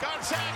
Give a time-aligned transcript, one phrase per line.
[0.00, 0.49] Gonzaga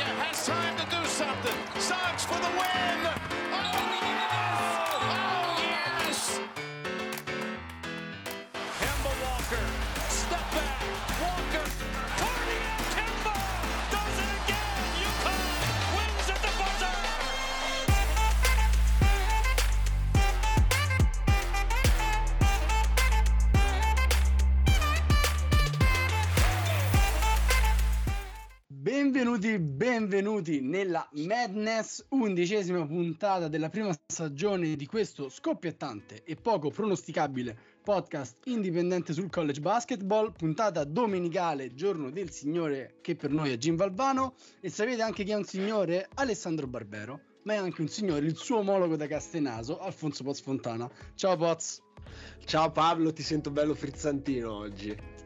[29.95, 38.39] Benvenuti, nella Madness, undicesima puntata della prima stagione di questo scoppiettante e poco pronosticabile podcast
[38.47, 44.35] indipendente sul college basketball, puntata domenicale, giorno del signore che per noi è Jim Valvano
[44.59, 46.09] e sapete anche chi è un signore?
[46.15, 50.91] Alessandro Barbero, ma è anche un signore, il suo omologo da Castenaso, Alfonso Pozfontana.
[51.15, 51.81] Ciao Poz!
[52.45, 55.24] Ciao Pablo, ti sento bello frizzantino oggi.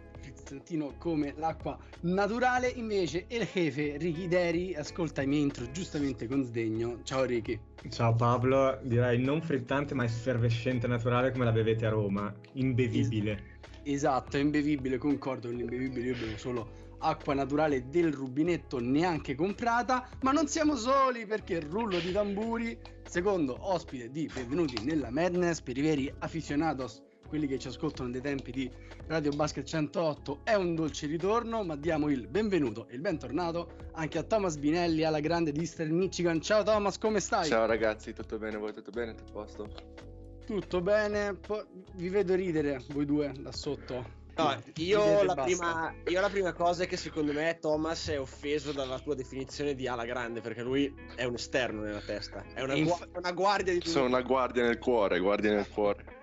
[0.48, 2.68] Frizzantino come l'acqua naturale.
[2.68, 7.00] Invece il jefe Ricky Deri ascolta i miei intro giustamente con sdegno.
[7.02, 7.60] Ciao Ricky.
[7.90, 13.56] Ciao Pablo, direi non frizzante ma effervescente naturale come la bevete a Roma, imbevibile.
[13.82, 20.08] Esatto, è imbevibile, concordo con l'imbevibile, io bevo solo acqua naturale del rubinetto neanche comprata,
[20.22, 25.60] ma non siamo soli perché il rullo di tamburi, secondo ospite di Benvenuti nella Madness
[25.60, 28.70] per i veri aficionados quelli che ci ascoltano dei tempi di
[29.06, 34.18] Radio Basket 108 è un dolce ritorno, ma diamo il benvenuto e il bentornato anche
[34.18, 36.40] a Thomas Binelli alla grande di Eastern Michigan.
[36.40, 37.46] Ciao Thomas, come stai?
[37.46, 38.56] Ciao ragazzi, tutto bene?
[38.56, 39.14] Voi tutto bene?
[39.14, 39.68] Tutto a posto?
[40.46, 44.16] Tutto bene, po- vi vedo ridere voi due da sotto.
[44.36, 48.70] No, io la, prima, io la prima cosa è che secondo me Thomas è offeso
[48.70, 52.74] dalla tua definizione di ala grande perché lui è un esterno nella testa, è una,
[52.74, 56.17] Inf- gua- una guardia di Sono una guardia nel cuore, guardia nel cuore.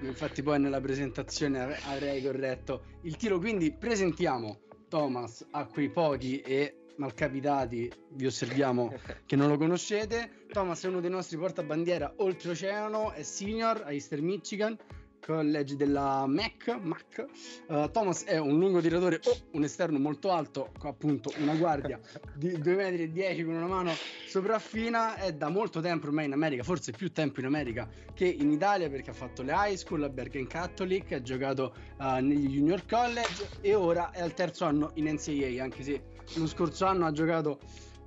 [0.00, 6.40] Infatti poi nella presentazione av- avrei corretto il tiro, quindi presentiamo Thomas a quei pochi
[6.40, 8.92] e malcapitati, vi osserviamo
[9.26, 10.46] che non lo conoscete.
[10.50, 14.76] Thomas è uno dei nostri portabandiera oltreoceano, è senior a Eastern Michigan,
[15.24, 16.78] college della MAC.
[16.80, 17.26] MAC.
[17.66, 22.00] Uh, Thomas è un lungo tiratore o un esterno molto alto, appunto una guardia
[22.34, 23.92] di 2,10 m con una mano
[24.26, 25.16] sopraffina.
[25.16, 28.88] È da molto tempo ormai in America, forse più tempo in America che in Italia
[28.90, 33.48] perché ha fatto le high school a Bergen Catholic, ha giocato uh, negli junior college
[33.60, 36.02] e ora è al terzo anno in NCAA, anche se
[36.34, 37.58] lo scorso anno ha giocato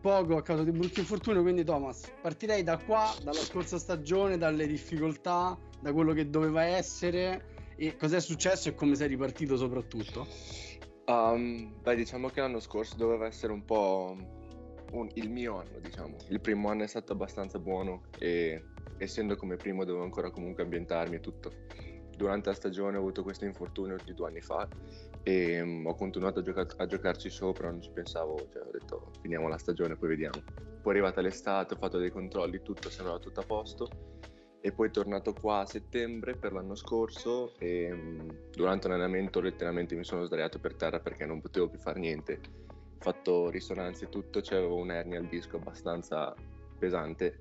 [0.01, 1.41] poco a causa di brutti infortuni.
[1.41, 7.73] Quindi, Thomas, partirei da qua, dalla scorsa stagione, dalle difficoltà, da quello che doveva essere
[7.75, 10.27] e cos'è successo e come sei ripartito soprattutto.
[11.07, 14.15] Um, beh, diciamo che l'anno scorso doveva essere un po'
[14.91, 16.15] un- il mio anno, diciamo.
[16.29, 18.63] Il primo anno è stato abbastanza buono e
[18.97, 21.51] essendo come primo dovevo ancora comunque ambientarmi e tutto.
[22.15, 24.67] Durante la stagione ho avuto questo infortunio di due anni fa
[25.23, 29.11] e mm, ho continuato a, gioca- a giocarci sopra, non ci pensavo, cioè ho detto
[29.21, 30.39] finiamo la stagione poi vediamo.
[30.81, 33.89] Poi è arrivata l'estate, ho fatto dei controlli, tutto sembrava tutto a posto
[34.61, 39.95] e poi tornato qua a settembre per l'anno scorso e mh, durante un allenamento letteralmente
[39.95, 42.39] mi sono sdraiato per terra perché non potevo più fare niente.
[42.69, 46.35] Ho fatto risonanze e tutto, c'avevo un'ernia al disco abbastanza
[46.77, 47.37] pesante.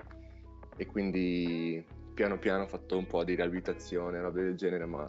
[0.76, 5.08] E quindi piano piano ho fatto un po' di riabilitazione, robe del genere, ma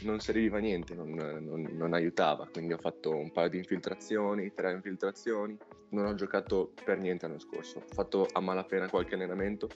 [0.00, 4.52] non serviva a niente, non, non- non aiutava, quindi ho fatto un paio di infiltrazioni,
[4.52, 5.56] tre infiltrazioni,
[5.90, 9.68] non ho giocato per niente l'anno scorso, ho fatto a malapena qualche allenamento,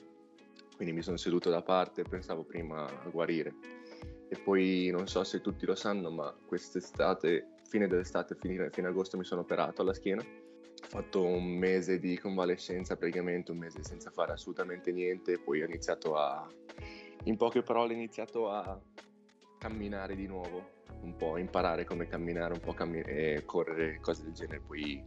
[0.79, 3.53] quindi mi sono seduto da parte, pensavo prima a guarire.
[4.29, 9.17] E poi non so se tutti lo sanno, ma quest'estate, fine dell'estate, fine, fine agosto
[9.17, 10.21] mi sono operato alla schiena.
[10.21, 15.65] Ho fatto un mese di convalescenza, praticamente un mese senza fare assolutamente niente, poi ho
[15.65, 16.49] iniziato a,
[17.23, 18.81] in poche parole, ho iniziato a
[19.57, 20.69] camminare di nuovo,
[21.01, 24.61] un po' imparare come camminare, un po' cammi- e correre, cose del genere.
[24.65, 25.03] Poi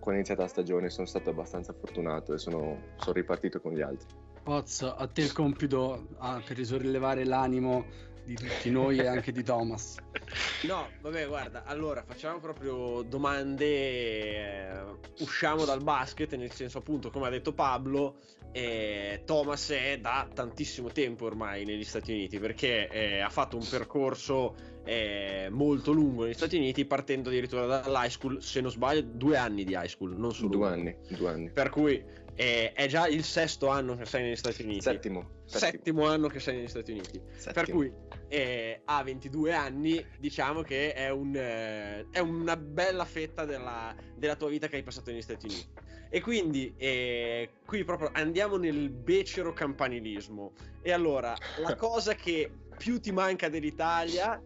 [0.00, 3.82] quando è iniziata la stagione sono stato abbastanza fortunato e sono, sono ripartito con gli
[3.82, 4.29] altri.
[4.42, 7.84] Poz, a te il compito ah, per risollevare l'animo
[8.24, 9.96] di tutti noi e anche di Thomas.
[10.62, 14.82] No, vabbè, guarda, allora facciamo proprio domande, eh,
[15.20, 18.16] usciamo dal basket, nel senso appunto, come ha detto Pablo,
[18.52, 23.66] eh, Thomas è da tantissimo tempo ormai negli Stati Uniti perché eh, ha fatto un
[23.68, 24.54] percorso
[24.84, 29.64] eh, molto lungo negli Stati Uniti partendo addirittura dall'high school, se non sbaglio due anni
[29.64, 31.50] di high school, non solo Due anni, due anni.
[31.50, 32.04] Per cui
[32.40, 34.80] eh, è già il sesto anno che sei negli Stati Uniti.
[34.80, 35.42] Settimo.
[35.44, 37.20] Settimo anno che sei negli Stati Uniti.
[37.32, 37.52] Settimo.
[37.52, 37.92] Per cui
[38.28, 44.36] eh, ha 22 anni, diciamo che è, un, eh, è una bella fetta della, della
[44.36, 45.68] tua vita che hai passato negli Stati Uniti.
[46.08, 50.54] E quindi eh, qui proprio andiamo nel becero campanilismo.
[50.80, 54.42] E allora, la cosa che più ti manca dell'Italia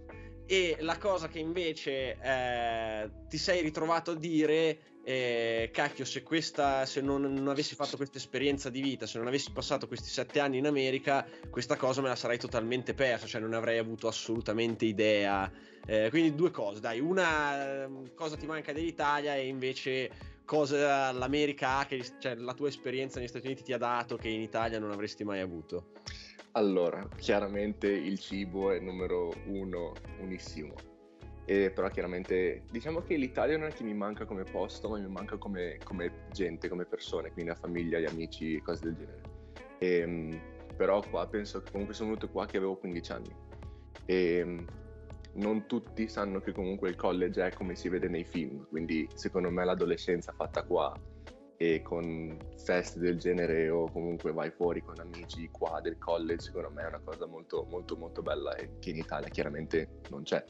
[0.46, 6.86] e la cosa che invece eh, ti sei ritrovato a dire eh, cacchio, se, questa,
[6.86, 10.40] se non, non avessi fatto questa esperienza di vita, se non avessi passato questi sette
[10.40, 14.86] anni in America, questa cosa me la sarei totalmente persa, cioè non avrei avuto assolutamente
[14.86, 15.50] idea.
[15.86, 20.10] Eh, quindi due cose, dai, una ehm, cosa ti manca dell'Italia e invece
[20.46, 24.28] cosa l'America ha, che, cioè la tua esperienza negli Stati Uniti ti ha dato che
[24.28, 25.92] in Italia non avresti mai avuto.
[26.52, 30.93] Allora, chiaramente il cibo è numero uno, unissimo.
[31.46, 35.08] E però chiaramente diciamo che l'Italia non è che mi manca come posto, ma mi
[35.08, 39.20] manca come, come gente, come persone, quindi la famiglia, gli amici, cose del genere.
[39.78, 40.40] E, ehm,
[40.76, 43.36] però qua penso che comunque sono venuto qua che avevo 15 anni.
[44.06, 44.66] E ehm,
[45.34, 49.50] non tutti sanno che comunque il college è come si vede nei film, quindi secondo
[49.50, 50.98] me l'adolescenza fatta qua
[51.56, 56.70] e con feste del genere o comunque vai fuori con amici qua del college, secondo
[56.70, 60.44] me è una cosa molto molto molto bella e che in Italia chiaramente non c'è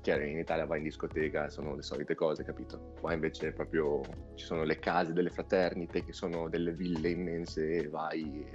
[0.00, 4.00] chiaro in Italia vai in discoteca sono le solite cose capito qua invece proprio
[4.34, 8.46] ci sono le case delle fraternite che sono delle ville immense e vai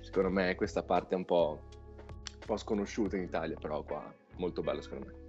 [0.00, 4.62] secondo me questa parte è un po', un po' sconosciuta in Italia però qua molto
[4.62, 5.22] bello secondo me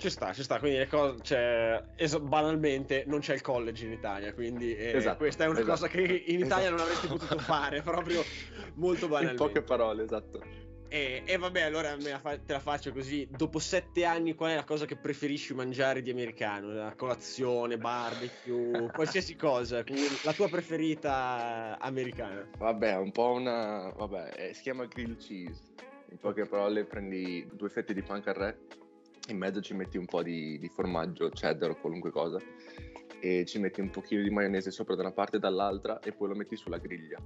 [0.00, 3.92] ci sta, ci sta, quindi le cose, cioè, es- banalmente non c'è il college in
[3.92, 6.70] Italia, quindi eh, esatto, questa è una esatto, cosa che in Italia esatto.
[6.70, 8.22] non avresti potuto fare, proprio
[8.76, 9.42] molto banalmente.
[9.42, 10.42] In poche parole, esatto.
[10.92, 13.28] E, e vabbè, allora la fa- te la faccio così.
[13.30, 16.72] Dopo sette anni, qual è la cosa che preferisci mangiare di americano?
[16.72, 19.84] La colazione, barbecue, qualsiasi cosa.
[20.22, 22.44] La tua preferita americana?
[22.58, 23.92] Vabbè, un po' una...
[23.96, 25.62] Vabbè, eh, si chiama grill cheese.
[26.10, 28.58] In poche parole prendi due fette di pancarré,
[29.28, 32.40] in mezzo ci metti un po' di, di formaggio, cheddar o qualunque cosa
[33.20, 36.28] e ci metti un pochino di maionese sopra da una parte e dall'altra e poi
[36.28, 37.18] lo metti sulla griglia.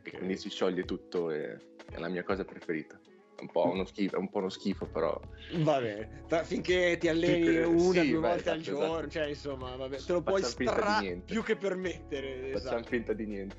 [0.00, 0.16] Ok.
[0.16, 1.58] Quindi si scioglie tutto e
[1.92, 2.98] è la mia cosa preferita.
[3.36, 5.18] È un po' uno schifo, è un po' uno schifo però.
[5.62, 8.92] Va bene, Tra- finché ti alleni Finché- una, sì, due beh, volte al esatto, giorno,
[8.98, 9.08] esatto.
[9.10, 12.52] cioè insomma, vabbè, te lo puoi stra più che permettere.
[12.52, 12.82] Facciamo Esatto.
[12.88, 13.56] finta di niente.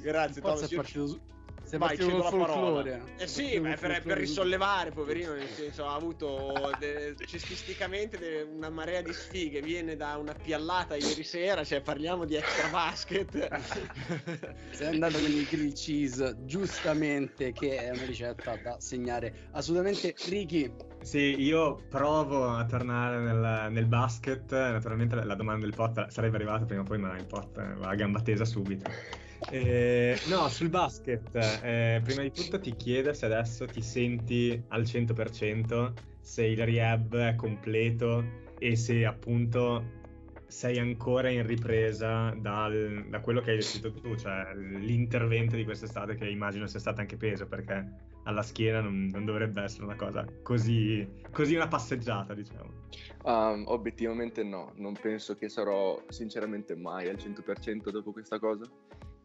[0.00, 0.70] Grazie, Forse Thomas.
[0.70, 1.20] è io- partito,
[1.66, 2.82] sei Vai, partito cedo col la parola.
[2.82, 3.02] folklore.
[3.18, 8.70] Eh sì, col per, per risollevare, poverino, nel senso, ha avuto de- cestisticamente de- una
[8.70, 9.60] marea di sfighe.
[9.60, 13.48] Viene da una piallata ieri sera, cioè parliamo di extra basket.
[14.70, 19.48] Sei andato con il grill cheese, giustamente, che è una ricetta da segnare.
[19.52, 20.72] Assolutamente, Ricky.
[21.02, 24.50] Sì, io provo a tornare nel, nel basket.
[24.52, 27.94] Naturalmente la domanda del pot sarebbe arrivata prima o poi, ma il pot va a
[27.94, 29.24] gamba tesa subito.
[29.50, 34.84] Eh, no, sul basket, eh, prima di tutto ti chiedo se adesso ti senti al
[34.84, 38.24] 100%, se il rehab è completo
[38.58, 40.04] e se appunto
[40.48, 46.14] sei ancora in ripresa dal- da quello che hai descritto tu, cioè l'intervento di quest'estate
[46.14, 50.26] che immagino sia stato anche peso perché alla schiena non, non dovrebbe essere una cosa
[50.42, 52.84] così, così una passeggiata, diciamo.
[53.22, 58.64] Um, obiettivamente no, non penso che sarò sinceramente mai al 100% dopo questa cosa.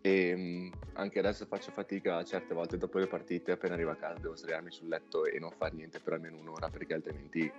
[0.01, 4.19] E mm, anche adesso faccio fatica certe volte dopo le partite, appena arrivo a casa
[4.19, 7.51] devo sdraiarmi sul letto e non fare niente per almeno un'ora perché altrimenti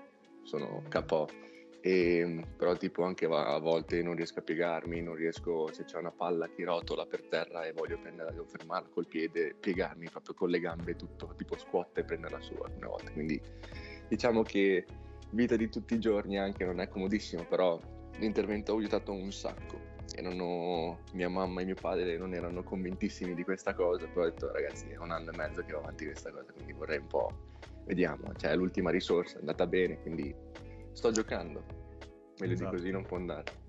[0.42, 1.28] sono KO.
[1.84, 5.98] E, mm, però tipo anche a volte non riesco a piegarmi, non riesco, se c'è
[5.98, 10.34] una palla che rotola per terra e voglio prenderla, devo fermarla col piede, piegarmi proprio
[10.34, 13.12] con le gambe, tutto tipo squat e prenderla su alcune volte.
[13.12, 13.40] Quindi
[14.08, 14.86] diciamo che
[15.30, 17.80] vita di tutti i giorni anche non è comodissimo, però
[18.18, 19.91] l'intervento ha aiutato un sacco.
[20.14, 24.22] E non ho- mia mamma e mio padre non erano convintissimi di questa cosa, però
[24.22, 26.98] ho detto ragazzi è un anno e mezzo che va avanti questa cosa, quindi vorrei
[26.98, 27.30] un po',
[27.86, 30.34] vediamo, cioè è l'ultima risorsa, è andata bene, quindi
[30.92, 31.62] sto giocando,
[32.38, 32.70] meglio Esatto.
[32.70, 33.60] di così non può andare.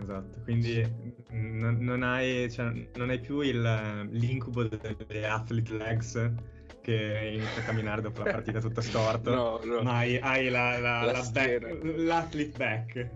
[0.00, 0.90] Esatto, quindi
[1.30, 6.32] non, non hai, cioè, non hai più il, l'incubo delle athlete legs
[6.80, 9.82] che inizia a camminare dopo la partita tutto storto, No, no.
[9.82, 13.10] ma hai, hai la, la, La la back, l'athlete back.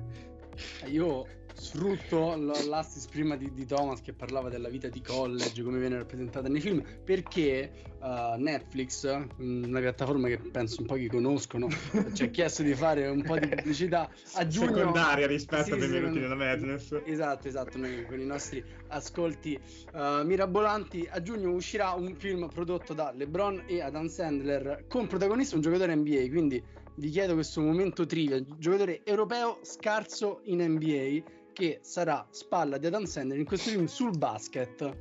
[0.87, 5.97] Io sfrutto l'assist prima di, di Thomas che parlava della vita di college, come viene
[5.97, 11.69] rappresentata nei film, perché uh, Netflix, mh, una piattaforma che penso un po' chi conoscono,
[12.13, 14.77] ci ha chiesto di fare un po' di pubblicità a giugno.
[14.77, 17.01] Secondaria rispetto Sì, a Benvenuti secondo- nella Madness.
[17.07, 19.59] Esatto, esatto, noi con i nostri ascolti
[19.95, 25.57] uh, mirabolanti a giugno uscirà un film prodotto da LeBron e Adam Sandler con protagonista
[25.57, 26.63] un giocatore NBA, quindi
[26.99, 33.05] vi chiedo questo momento trivia, giocatore europeo scarso in NBA che sarà spalla di Adam
[33.05, 34.95] Sandler in questo film sul basket.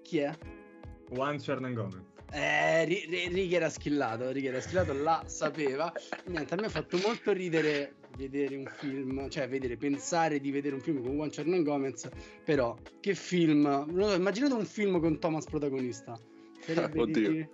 [0.00, 0.34] Chi è?
[1.10, 2.00] Juan Hernan Gomez.
[2.32, 5.92] Eh, Ri- Ri- Ricky era schillato, Ricky era schillato, la sapeva.
[6.26, 10.74] Niente, a me ha fatto molto ridere vedere un film, cioè vedere, pensare di vedere
[10.74, 12.08] un film con Juan Hernan Gomez,
[12.44, 16.18] però che film, immaginate un film con Thomas protagonista.
[16.60, 17.30] Sarebbe Oddio.
[17.30, 17.48] di-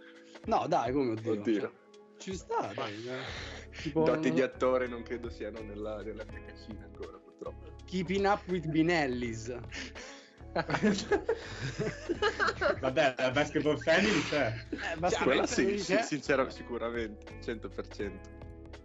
[0.44, 1.32] No, dai, come oddio.
[1.32, 1.60] Oddio.
[1.60, 1.70] Cioè,
[2.18, 2.94] ci sta, dai.
[3.08, 3.80] eh.
[3.82, 7.18] Tipo, Doti di attore non credo siano nella, nella mia cascina ancora.
[7.86, 9.52] Keeping up with Binellis.
[12.80, 14.52] Vabbè, la basketball family c'è.
[14.70, 18.10] Eh, basta Quella sì, lì, sincero, sicuramente, 100%.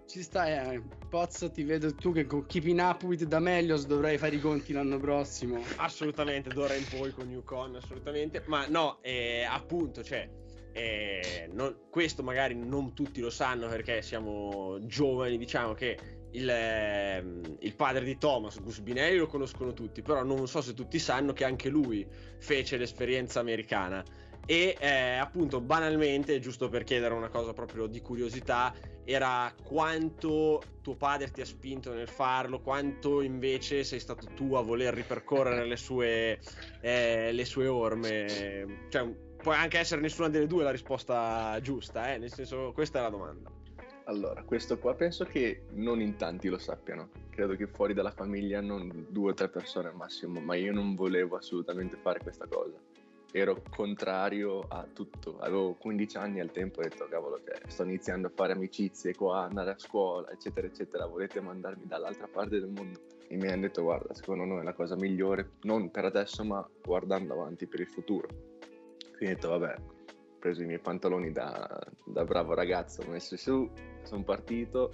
[0.07, 0.81] Ci sta, eh.
[1.09, 4.97] Pozzo, ti vedo tu che con Keeping Up with D'Amelios dovrai fare i conti l'anno
[4.97, 5.63] prossimo.
[5.77, 8.43] Assolutamente, d'ora in poi con Yukon, assolutamente.
[8.47, 10.29] Ma no, eh, appunto, cioè,
[10.73, 15.97] eh, non- questo magari non tutti lo sanno perché siamo giovani, diciamo che
[16.31, 20.73] il, ehm, il padre di Thomas, Gus Binelli, lo conoscono tutti, però non so se
[20.73, 22.07] tutti sanno che anche lui
[22.39, 24.03] fece l'esperienza americana.
[24.45, 28.73] E eh, appunto, banalmente, giusto per chiedere una cosa proprio di curiosità,
[29.03, 34.61] era quanto tuo padre ti ha spinto nel farlo, quanto invece sei stato tu a
[34.61, 36.39] voler ripercorrere le sue,
[36.81, 38.87] eh, le sue orme.
[38.89, 39.07] Cioè,
[39.41, 42.17] può anche essere nessuna delle due la risposta giusta, eh?
[42.17, 43.60] nel senso, questa è la domanda.
[44.05, 47.09] Allora, questo qua penso che non in tanti lo sappiano.
[47.29, 50.95] Credo che fuori dalla famiglia non due o tre persone al massimo, ma io non
[50.95, 52.77] volevo assolutamente fare questa cosa.
[53.31, 55.37] Ero contrario a tutto.
[55.39, 59.13] Avevo 15 anni al tempo e ho detto, cavolo, cioè, sto iniziando a fare amicizie
[59.13, 61.05] qua, andare a scuola, eccetera, eccetera.
[61.05, 62.99] Volete mandarmi dall'altra parte del mondo?
[63.27, 66.67] E mi hanno detto, guarda, secondo noi è la cosa migliore, non per adesso, ma
[66.83, 68.27] guardando avanti per il futuro.
[69.15, 69.75] Quindi ho detto, vabbè,
[70.41, 73.69] preso i miei pantaloni da, da bravo ragazzo, ho messo su,
[74.01, 74.91] sono partito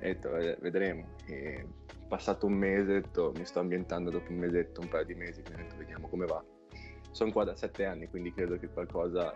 [0.00, 1.06] e ho detto, "Eh, vedremo.
[1.26, 1.64] E
[2.08, 5.62] passato un mese, detto, mi sto ambientando dopo un mesetto, un paio di mesi, quindi
[5.62, 6.44] ho detto, vediamo come va.
[7.12, 9.32] Sono qua da sette anni, quindi credo che qualcosa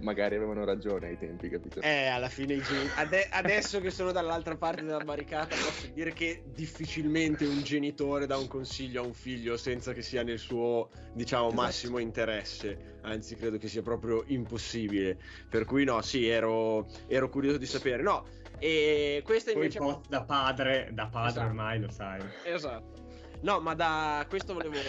[0.00, 1.80] magari avevano ragione ai tempi, capito?
[1.80, 6.12] Eh, alla fine i geni- ade- adesso che sono dall'altra parte della barricata posso dire
[6.12, 10.90] che difficilmente un genitore dà un consiglio a un figlio senza che sia nel suo,
[11.12, 11.62] diciamo, Esatto.
[11.62, 12.98] massimo interesse.
[13.02, 15.18] Anzi, credo che sia proprio impossibile.
[15.48, 18.02] Per cui no, sì, ero, ero curioso di sapere.
[18.02, 18.24] No,
[18.58, 19.78] e questa Poi invece...
[19.78, 21.46] po- da padre, da padre Esatto.
[21.46, 22.20] ormai lo sai.
[22.44, 23.06] Esatto.
[23.42, 24.80] No, ma da questo volevo,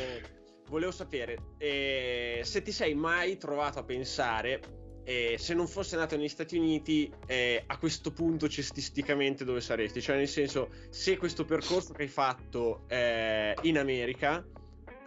[0.70, 4.60] volevo sapere eh, se ti sei mai trovato a pensare,
[5.04, 10.02] eh, se non fosse nato negli Stati Uniti, eh, a questo punto cestisticamente dove saresti?
[10.02, 14.46] Cioè, nel senso, se questo percorso che hai fatto eh, in America,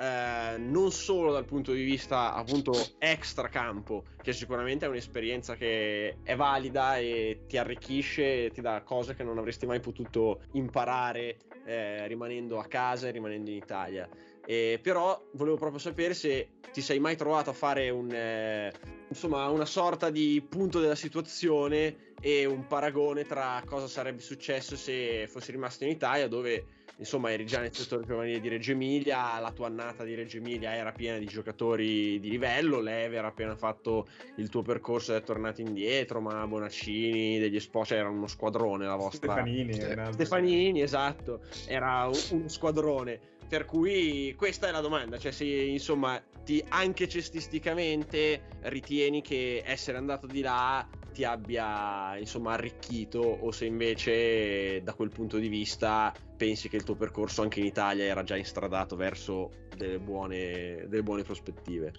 [0.03, 6.35] eh, non solo dal punto di vista appunto extracampo, che sicuramente è un'esperienza che è
[6.35, 12.07] valida e ti arricchisce e ti dà cose che non avresti mai potuto imparare eh,
[12.09, 14.09] rimanendo a casa e rimanendo in Italia.
[14.45, 18.73] Eh, però volevo proprio sapere se ti sei mai trovato a fare un, eh,
[19.09, 25.27] insomma, una sorta di punto della situazione e un paragone tra cosa sarebbe successo se
[25.29, 26.65] fossi rimasto in Italia, dove
[26.97, 30.75] insomma eri già nel settore giovanile di Reggio Emilia, la tua annata di Reggio Emilia
[30.75, 34.07] era piena di giocatori di livello, Leve era appena fatto
[34.37, 38.95] il tuo percorso ed è tornato indietro, ma Bonaccini, degli Esposi era uno squadrone la
[38.97, 39.33] vostra.
[39.33, 40.13] Stefanini.
[40.13, 43.31] Stefanini, esatto, era un- uno squadrone.
[43.53, 49.99] Per cui questa è la domanda, cioè se insomma ti, anche cestisticamente ritieni che essere
[49.99, 56.15] andato di là ti abbia insomma arricchito o se invece da quel punto di vista
[56.35, 61.03] pensi che il tuo percorso anche in Italia era già instradato verso delle buone, delle
[61.03, 61.93] buone prospettive.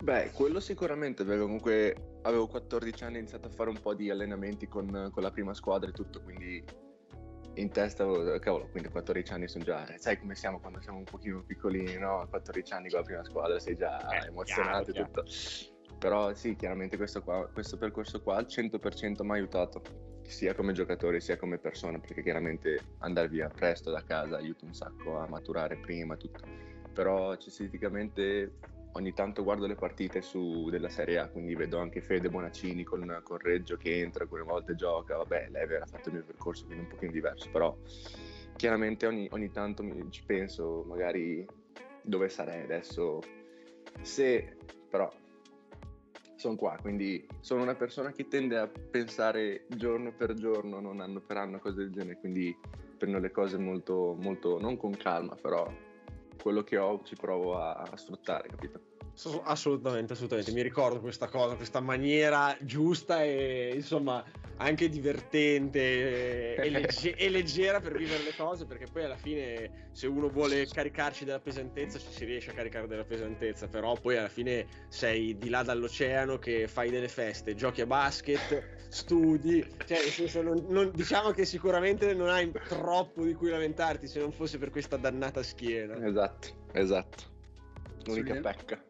[0.00, 4.08] Beh, quello sicuramente, perché comunque avevo 14 anni, ho iniziato a fare un po' di
[4.08, 6.64] allenamenti con, con la prima squadra e tutto, quindi
[7.60, 8.04] in testa
[8.38, 11.96] cavolo, quindi a 14 anni sono già, sai come siamo quando siamo un pochino piccolini,
[11.98, 12.20] no?
[12.20, 15.24] A 14 anni con la prima squadra sei già Eh, emozionato chiaro, e tutto.
[15.98, 19.82] Però sì, chiaramente questo, qua, questo percorso qua al 100% mi ha aiutato,
[20.22, 24.74] sia come giocatore sia come persona, perché chiaramente andare via presto da casa aiuta un
[24.74, 26.44] sacco a maturare prima tutto.
[26.92, 28.58] Però cestisticamente
[28.92, 33.20] ogni tanto guardo le partite su, della Serie A, quindi vedo anche Fede Bonaccini con,
[33.22, 36.84] con Reggio che entra, alcune volte gioca, vabbè, Lever ha fatto il mio percorso, quindi
[36.84, 37.76] un pochino diverso, però
[38.56, 41.46] chiaramente ogni, ogni tanto mi, ci penso magari
[42.02, 43.20] dove sarei adesso,
[44.00, 44.56] se
[44.88, 45.10] però
[46.34, 51.20] sono qua, quindi sono una persona che tende a pensare giorno per giorno, non anno
[51.20, 52.56] per anno, cose del genere, quindi
[52.96, 55.70] prendo le cose molto, molto, non con calma, però
[56.40, 58.87] quello che ho ci provo a, a sfruttare, capito?
[59.18, 60.52] So- Assolutamente, assolutamente.
[60.52, 64.24] Mi ricordo questa cosa, questa maniera giusta e insomma
[64.58, 70.06] anche divertente e, legge- e leggera per vivere le cose, perché poi alla fine se
[70.06, 74.28] uno vuole caricarci della pesantezza ci si riesce a caricare della pesantezza, però poi alla
[74.28, 80.12] fine sei di là dall'oceano che fai delle feste, giochi a basket, studi, cioè nel
[80.12, 84.58] senso non- non- diciamo che sicuramente non hai troppo di cui lamentarti se non fosse
[84.58, 86.06] per questa dannata schiena.
[86.06, 87.24] Esatto, esatto.
[88.04, 88.40] L'unica Sì.
[88.40, 88.82] pecca.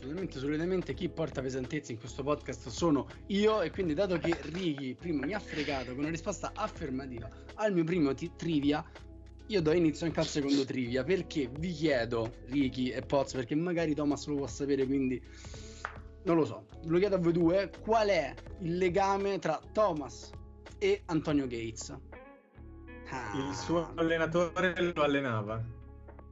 [0.00, 4.94] Assolutamente, solitamente chi porta pesantezza in questo podcast sono io e quindi dato che Righi
[4.98, 8.82] prima mi ha fregato con una risposta affermativa al mio primo ti- trivia,
[9.48, 13.94] io do inizio anche al secondo trivia perché vi chiedo, Ricky e Poz, perché magari
[13.94, 15.22] Thomas lo può sapere, quindi
[16.22, 16.64] non lo so.
[16.84, 20.30] Lo chiedo a voi due, qual è il legame tra Thomas
[20.78, 21.94] e Antonio Gates?
[23.10, 25.62] Ah, il suo allenatore lo allenava.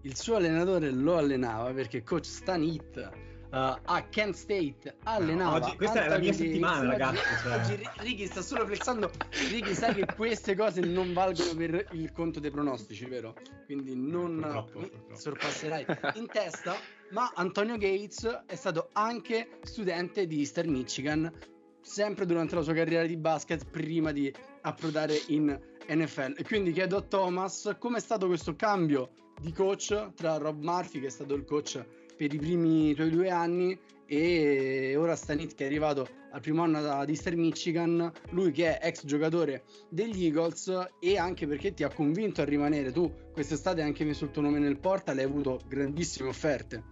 [0.00, 5.58] Il suo allenatore lo allenava perché coach Stan Heath uh, a Kent State allenava.
[5.58, 7.16] No, oggi, questa Anthony è la mia settimana, ragazzi.
[7.42, 7.58] Cioè.
[7.58, 9.10] Oggi Ricky sta solo flexando.
[9.50, 13.34] Ricky sa che queste cose non valgono per il conto dei pronostici, vero?
[13.64, 15.16] Quindi non purtroppo, purtroppo.
[15.16, 16.74] sorpasserai in testa.
[17.10, 21.32] Ma Antonio Gates è stato anche studente di Eastern Michigan,
[21.80, 26.34] sempre durante la sua carriera di basket, prima di approdare in NFL.
[26.36, 31.00] E quindi chiedo a Thomas come è stato questo cambio di coach tra Rob Murphy,
[31.00, 31.82] che è stato il coach
[32.18, 36.78] per i primi tuoi due anni e ora Stanit che è arrivato al primo anno
[36.78, 41.88] ad Eastern Michigan, lui che è ex giocatore degli Eagles e anche perché ti ha
[41.88, 45.60] convinto a rimanere tu quest'estate hai anche messo il tuo nome nel portal hai avuto
[45.68, 46.82] grandissime offerte.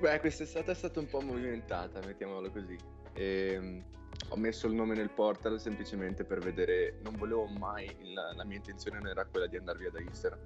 [0.00, 2.76] Beh, quest'estate è stata un po' movimentata, mettiamolo così.
[3.12, 3.84] E, ehm,
[4.32, 8.56] ho messo il nome nel portal semplicemente per vedere, non volevo mai, la, la mia
[8.56, 10.38] intenzione non era quella di andare via da Eastern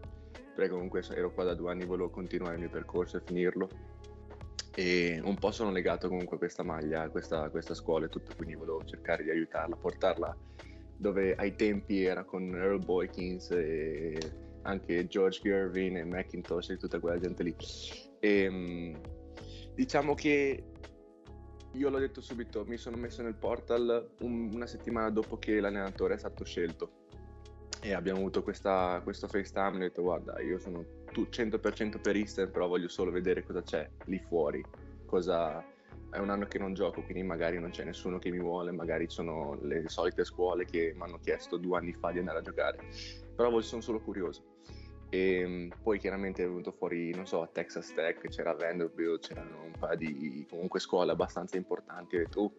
[0.56, 3.68] perché comunque ero qua da due anni, volevo continuare il mio percorso e finirlo.
[4.74, 8.08] E un po' sono legato comunque a questa maglia, a questa, a questa scuola e
[8.08, 10.36] tutto, quindi volevo cercare di aiutarla, portarla
[10.96, 14.18] dove ai tempi era con Earl Boykins e
[14.62, 17.54] anche George Gervin e McIntosh e tutta quella gente lì.
[18.18, 19.00] E, ehm,
[19.74, 20.64] diciamo che
[21.76, 26.14] io l'ho detto subito, mi sono messo nel portal un, una settimana dopo che l'allenatore
[26.14, 27.04] è stato scelto.
[27.82, 32.50] E abbiamo avuto questa, questo FaceTime e ho detto guarda io sono 100% per Eastern
[32.50, 34.64] però voglio solo vedere cosa c'è lì fuori
[35.04, 35.64] cosa
[36.10, 39.08] è un anno che non gioco quindi magari non c'è nessuno che mi vuole magari
[39.08, 42.78] sono le solite scuole che mi hanno chiesto due anni fa di andare a giocare.
[43.36, 44.42] Però sono solo curioso
[45.08, 49.72] e poi chiaramente è venuto fuori non so a Texas Tech c'era Vanderbilt c'erano un
[49.78, 52.52] paio di comunque scuole abbastanza importanti ho detto oh,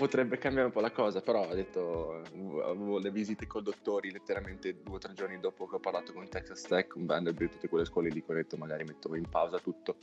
[0.00, 2.22] potrebbe cambiare un po' la cosa, però ho detto,
[2.64, 6.26] avevo le visite con dottori letteralmente due o tre giorni dopo che ho parlato con
[6.26, 9.96] Texas Tech, con Vanderbilt, tutte quelle scuole lì, ho detto magari metto in pausa tutto.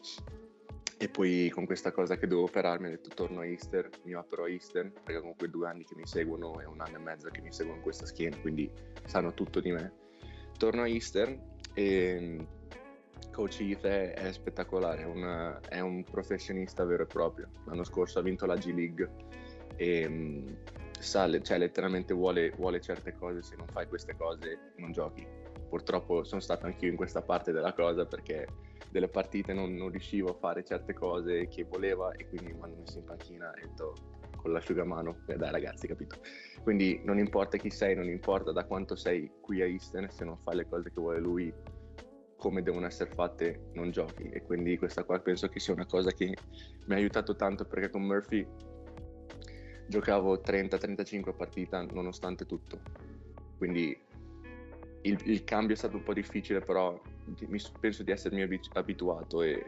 [0.99, 4.43] E poi con questa cosa che devo operarmi ho detto torno a Easter, mi opero
[4.43, 7.41] a Easter, perché comunque due anni che mi seguono e un anno e mezzo che
[7.41, 8.69] mi seguono questa schiena, quindi
[9.03, 10.05] sanno tutto di me.
[10.57, 11.37] Torno a Easter
[11.73, 12.47] e
[13.31, 17.49] Coach Heath è, è spettacolare, è, una, è un professionista vero e proprio.
[17.65, 19.09] L'anno scorso ha vinto la G League
[19.75, 20.47] e mm,
[20.99, 25.25] sa, cioè, letteralmente vuole, vuole certe cose, se non fai queste cose non giochi.
[25.69, 28.47] Purtroppo sono stato anch'io in questa parte della cosa perché
[28.89, 32.77] delle partite non, non riuscivo a fare certe cose che voleva e quindi mi hanno
[32.77, 33.93] messo in panchina e detto
[34.47, 36.19] con l'asciugamano, e dai ragazzi, capito?
[36.63, 40.37] Quindi non importa chi sei, non importa da quanto sei qui a Eastern, se non
[40.37, 41.53] fai le cose che vuole lui,
[42.37, 44.29] come devono essere fatte, non giochi.
[44.29, 46.33] E quindi questa qua penso che sia una cosa che
[46.85, 48.47] mi ha aiutato tanto perché con Murphy
[49.87, 52.79] giocavo 30-35 partita nonostante tutto.
[53.57, 53.97] Quindi
[55.01, 59.65] il, il, cambio è stato un po' difficile, però mi, penso di essermi abituato e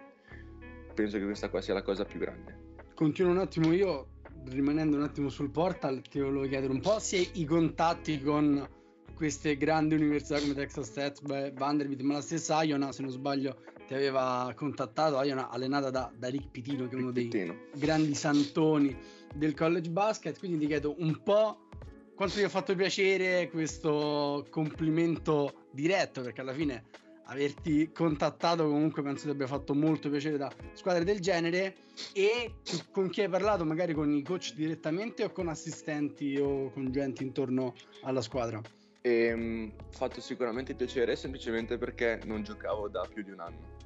[0.93, 2.67] penso che questa qua sia la cosa più grande.
[2.93, 4.18] Continuo un attimo io,
[4.49, 8.67] rimanendo un attimo sul portal, ti volevo chiedere un po' se i contatti con
[9.13, 13.93] queste grandi università come Texas Tech, Vanderbilt, ma la stessa Iona, se non sbaglio, ti
[13.93, 17.27] aveva contattato, Iona allenata da, da Rick Pitino, che è uno dei
[17.75, 18.97] grandi santoni
[19.35, 21.67] del college basket, quindi ti chiedo un po'
[22.15, 26.85] quanto ti ha fatto piacere questo complimento diretto, perché alla fine
[27.29, 31.75] averti contattato comunque penso ti abbia fatto molto piacere da squadre del genere.
[32.13, 32.55] E
[32.91, 33.65] con chi hai parlato?
[33.65, 38.61] Magari con i coach direttamente o con assistenti o con gente intorno alla squadra?
[39.01, 43.77] E, ehm, fatto sicuramente piacere semplicemente perché non giocavo da più di un anno.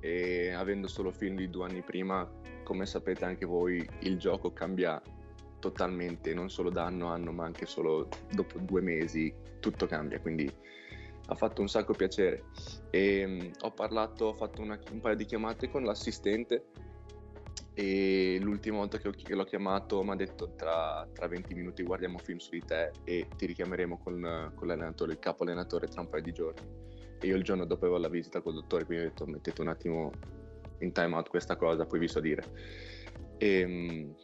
[0.00, 2.28] E avendo solo film di due anni prima,
[2.64, 5.00] come sapete anche voi, il gioco cambia
[5.60, 10.20] totalmente, non solo da anno a anno, ma anche solo dopo due mesi, tutto cambia,
[10.20, 10.50] quindi
[11.32, 12.44] ha fatto un sacco piacere.
[12.90, 16.66] E um, ho parlato, ho fatto una, un paio di chiamate con l'assistente
[17.74, 21.82] e l'ultima volta che, ho, che l'ho chiamato mi ha detto tra, tra, 20 minuti
[21.82, 26.02] guardiamo film su di te e ti richiameremo con, con l'allenatore, il capo allenatore tra
[26.02, 26.60] un paio di giorni.
[27.18, 29.68] E io il giorno dopo avevo la visita col dottore, quindi ho detto mettete un
[29.68, 30.12] attimo
[30.80, 32.42] in time out questa cosa, poi vi so dire.
[33.38, 34.14] E, ehm,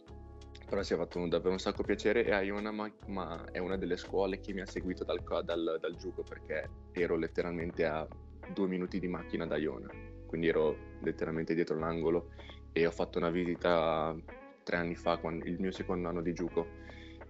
[0.68, 3.96] però si è fatto davvero un sacco piacere e Iona ma, ma è una delle
[3.96, 8.06] scuole che mi ha seguito dal, dal, dal gioco perché ero letteralmente a
[8.52, 9.88] due minuti di macchina da Iona,
[10.26, 12.30] quindi ero letteralmente dietro l'angolo
[12.72, 14.14] e ho fatto una visita
[14.62, 16.66] tre anni fa, quando, il mio secondo anno di gioco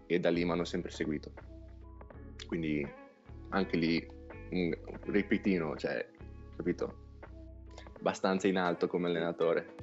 [0.06, 1.32] e da lì mi hanno sempre seguito.
[2.46, 2.86] Quindi
[3.50, 4.06] anche lì
[4.50, 4.74] un
[5.04, 6.04] ripetino, cioè,
[6.56, 7.06] capito?
[7.98, 9.74] Abbastanza in alto come allenatore.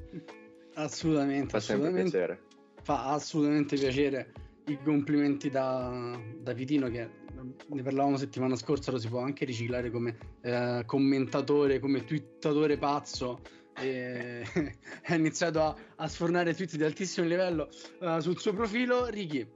[0.73, 2.17] Assolutamente, Fa sempre assolutamente.
[2.17, 2.41] piacere.
[2.85, 4.31] Fa assolutamente piacere.
[4.67, 7.09] I complimenti da, da Vitino che
[7.67, 13.41] ne parlavamo settimana scorsa, lo si può anche riciclare come eh, commentatore, come twittatore pazzo.
[13.75, 14.43] E
[15.05, 17.69] ha iniziato a, a sfornare tweet di altissimo livello
[18.01, 19.07] eh, sul suo profilo.
[19.07, 19.49] Ricky,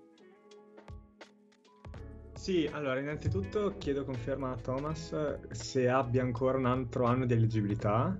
[2.34, 8.18] Sì, allora, innanzitutto chiedo conferma a Thomas se abbia ancora un altro anno di eleggibilità.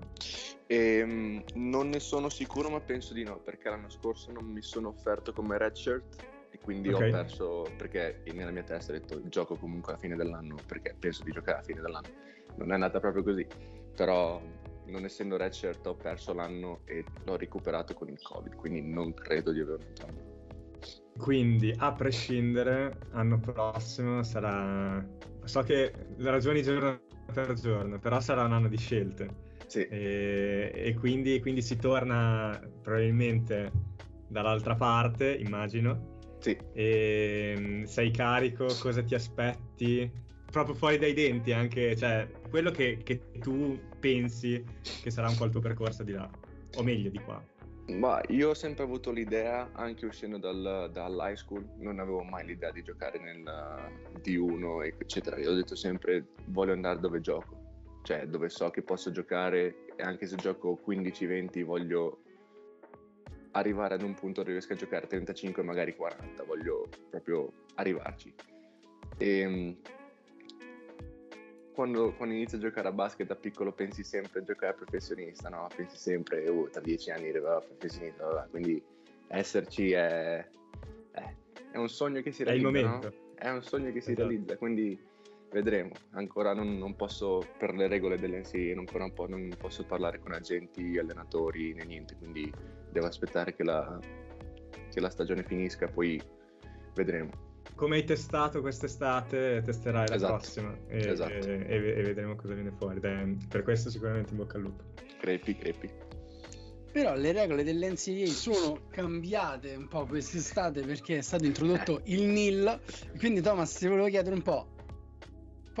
[0.72, 4.88] Ehm, non ne sono sicuro, ma penso di no, perché l'anno scorso non mi sono
[4.88, 7.00] offerto come redshirt e quindi Ok.
[7.00, 11.24] ho perso perché nella mia testa ho detto gioco comunque alla fine dell'anno perché penso
[11.24, 12.08] di giocare alla fine dell'anno.
[12.54, 13.44] Non è andata proprio così,
[13.96, 14.40] però
[14.86, 19.50] non essendo redshirt ho perso l'anno e l'ho recuperato con il Covid, quindi non credo
[19.50, 20.28] di altro anno.
[21.18, 25.04] Quindi, a prescindere, anno prossimo sarà...
[25.42, 27.00] So che ragioni giorno
[27.32, 29.48] per giorno, però sarà un anno di scelte.
[29.70, 33.70] Sì, E, e quindi, quindi si torna probabilmente
[34.26, 36.18] dall'altra parte, immagino.
[36.40, 40.10] sì, E mm, sei carico, cosa ti aspetti?
[40.50, 44.64] Proprio fuori dai denti anche, cioè, quello che, che tu pensi
[45.00, 46.28] che sarà un po' il tuo percorso di là,
[46.74, 47.40] o meglio di qua.
[47.90, 52.72] Ma io ho sempre avuto l'idea, anche uscendo dal, dall'high school, non avevo mai l'idea
[52.72, 55.38] di giocare nel uh, D1, eccetera.
[55.38, 57.59] Io ho detto sempre voglio andare dove gioco,
[58.02, 62.22] cioè dove so che posso giocare e anche se gioco 15-20 voglio
[63.52, 68.32] arrivare ad un punto dove riesco a giocare 35, magari 40, voglio proprio arrivarci.
[69.18, 69.76] E
[71.72, 75.48] quando, quando inizi a giocare a basket da piccolo pensi sempre a giocare a professionista,
[75.48, 75.68] no?
[75.74, 78.50] Pensi sempre, oh, tra dieci anni arriverò a professionista, vabbè.
[78.50, 78.82] quindi
[79.28, 80.46] esserci è,
[81.12, 81.34] è,
[81.72, 83.12] è un sogno che si È il realizza, no?
[83.34, 84.28] È un sogno che si Esatto.
[84.28, 84.98] realizza, quindi
[85.52, 85.92] vedremo.
[86.12, 88.16] Ancora non, non posso, per le regole
[89.04, 92.52] un po' non posso parlare con agenti, allenatori né niente, quindi
[92.90, 93.98] devo aspettare che la,
[94.90, 96.20] che la stagione finisca, poi
[96.94, 97.48] vedremo.
[97.74, 100.32] Come hai testato quest'estate, testerai la Esatto.
[100.34, 101.32] prossima e, Esatto.
[101.32, 103.00] e- e- e vedremo cosa viene fuori.
[103.00, 104.82] Dai, per questo sicuramente in bocca al lupo.
[105.18, 105.90] Crepi, crepi.
[106.92, 112.80] Però le regole dell'NCAA sono cambiate un po' quest'estate perché è stato introdotto il NIL.
[113.16, 114.66] Quindi, Thomas, ti volevo chiedere un po':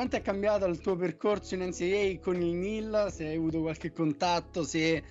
[0.00, 3.08] quanto è cambiato il tuo percorso in NCAA con il NIL?
[3.10, 5.04] Se hai avuto qualche contatto, se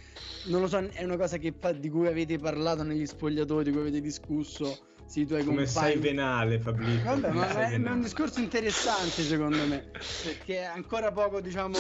[0.45, 3.81] non lo so, è una cosa che di cui avete parlato negli spogliatori, di cui
[3.81, 4.79] avete discusso.
[5.05, 5.91] Se i tuoi Come compagni.
[5.91, 7.03] sei venale, Fabrizio.
[7.03, 8.01] Vabbè, ma è, è un venale.
[8.01, 9.91] discorso interessante secondo me,
[10.23, 11.77] perché è ancora poco, diciamo,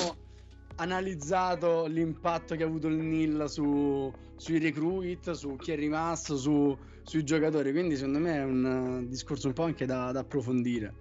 [0.75, 6.77] analizzato l'impatto che ha avuto il NIL su, sui recruit, su chi è rimasto, su-
[7.01, 10.93] sui giocatori, quindi secondo me è un discorso un po' anche da, da approfondire.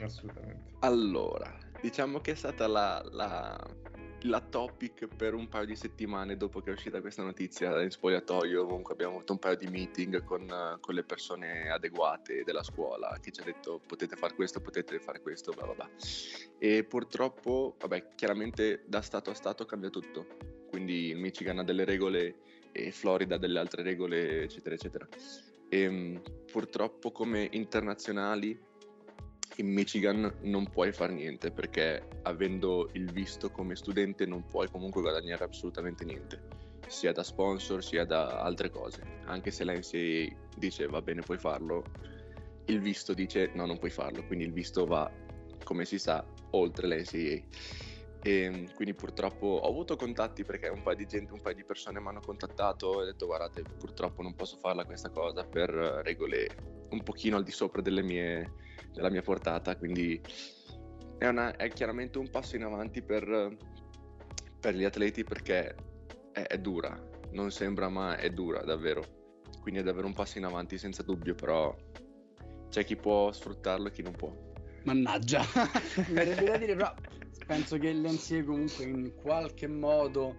[0.00, 0.72] Assolutamente.
[0.80, 3.78] Allora, diciamo che è stata la, la-
[4.24, 8.66] la topic per un paio di settimane dopo che è uscita questa notizia in spogliatoio.
[8.66, 13.30] Comunque abbiamo avuto un paio di meeting con, con le persone adeguate della scuola che
[13.30, 15.90] ci ha detto potete fare questo, potete fare questo, bla bla bla.
[16.58, 20.26] E purtroppo, vabbè, chiaramente da stato a stato cambia tutto.
[20.68, 22.36] Quindi il Michigan ha delle regole
[22.72, 25.08] e Florida ha delle altre regole, eccetera, eccetera.
[25.68, 28.68] E mh, purtroppo come internazionali
[29.56, 35.00] in Michigan non puoi fare niente perché avendo il visto come studente non puoi comunque
[35.00, 36.40] guadagnare assolutamente niente,
[36.86, 39.02] sia da sponsor sia da altre cose.
[39.26, 41.84] Anche se la NCAA dice va bene puoi farlo,
[42.66, 45.10] il visto dice no non puoi farlo, quindi il visto va
[45.64, 47.88] come si sa oltre la NCAA.
[48.22, 52.00] E quindi purtroppo ho avuto contatti perché un paio di gente, un paio di persone
[52.00, 56.48] mi hanno contattato e ho detto guardate purtroppo non posso farla questa cosa per regole
[56.90, 58.52] un pochino al di sopra delle mie,
[58.92, 60.20] della mia portata, quindi
[61.18, 63.56] è, una- è chiaramente un passo in avanti per,
[64.58, 65.74] per gli atleti perché
[66.32, 66.98] è, è dura,
[67.32, 69.04] non sembra ma è dura davvero,
[69.60, 71.74] quindi è davvero un passo in avanti senza dubbio, però
[72.68, 74.34] c'è chi può sfruttarlo e chi non può.
[74.84, 75.42] Mannaggia,
[76.08, 76.94] mi verrebbe da dire, però
[77.46, 80.36] penso che l'NCAA comunque in qualche modo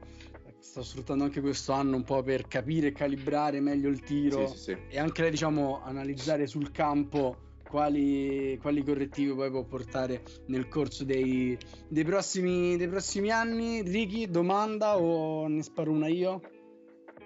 [0.58, 4.48] sta sfruttando anche questo anno un po' per capire e calibrare meglio il tiro.
[4.48, 4.78] Sì, sì, sì.
[4.90, 11.58] e anche diciamo analizzare sul campo quali, quali correttivi poi può portare nel corso dei,
[11.88, 13.82] dei prossimi, dei prossimi anni.
[13.82, 16.42] Ricky, domanda o ne sparo una io?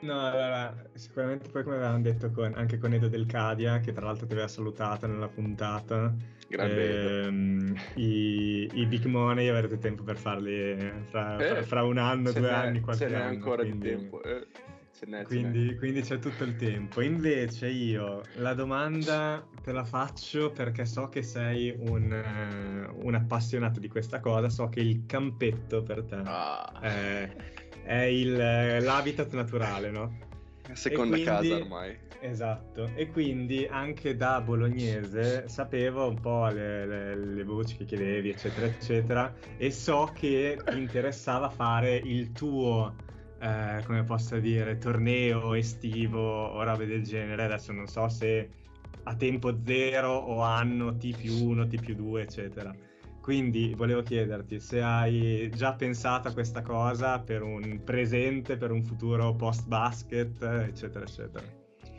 [0.02, 4.06] No, allora, sicuramente poi come avevamo detto con- anche con Edo Del Cadia, che tra
[4.06, 6.14] l'altro ti aveva salutato nella puntata,
[6.50, 10.76] ehm, i, i big money avrete tempo per farli
[11.10, 13.30] fra, Eh, fra- fra un anno, Ce due n'è- anni, qualche ce n'è anno.
[13.30, 14.22] ancora quindi- di tempo.
[14.22, 14.46] eh.
[15.26, 17.02] Quindi, quindi c'è tutto il tempo.
[17.02, 23.80] Invece io la domanda te la faccio perché so che sei un, eh, un appassionato
[23.80, 27.30] di questa cosa, so che il campetto per te Ah, è,
[27.84, 30.18] è il- eh, l'habitat naturale, no?
[30.74, 31.98] seconda quindi- casa ormai.
[32.22, 38.30] Esatto, e quindi anche da bolognese sapevo un po' le, le- le voci che chiedevi,
[38.30, 42.96] eccetera, eccetera, e so che ti interessava fare il tuo,
[43.46, 47.44] eh, come posso dire, torneo estivo o robe del genere.
[47.44, 48.50] Adesso non so se
[49.04, 52.76] a tempo zero o anno T più 1, T più 2, eccetera.
[53.22, 58.84] Quindi volevo chiederti se hai già pensato a questa cosa per un presente, per un
[58.84, 61.46] futuro post basket, eccetera, eccetera.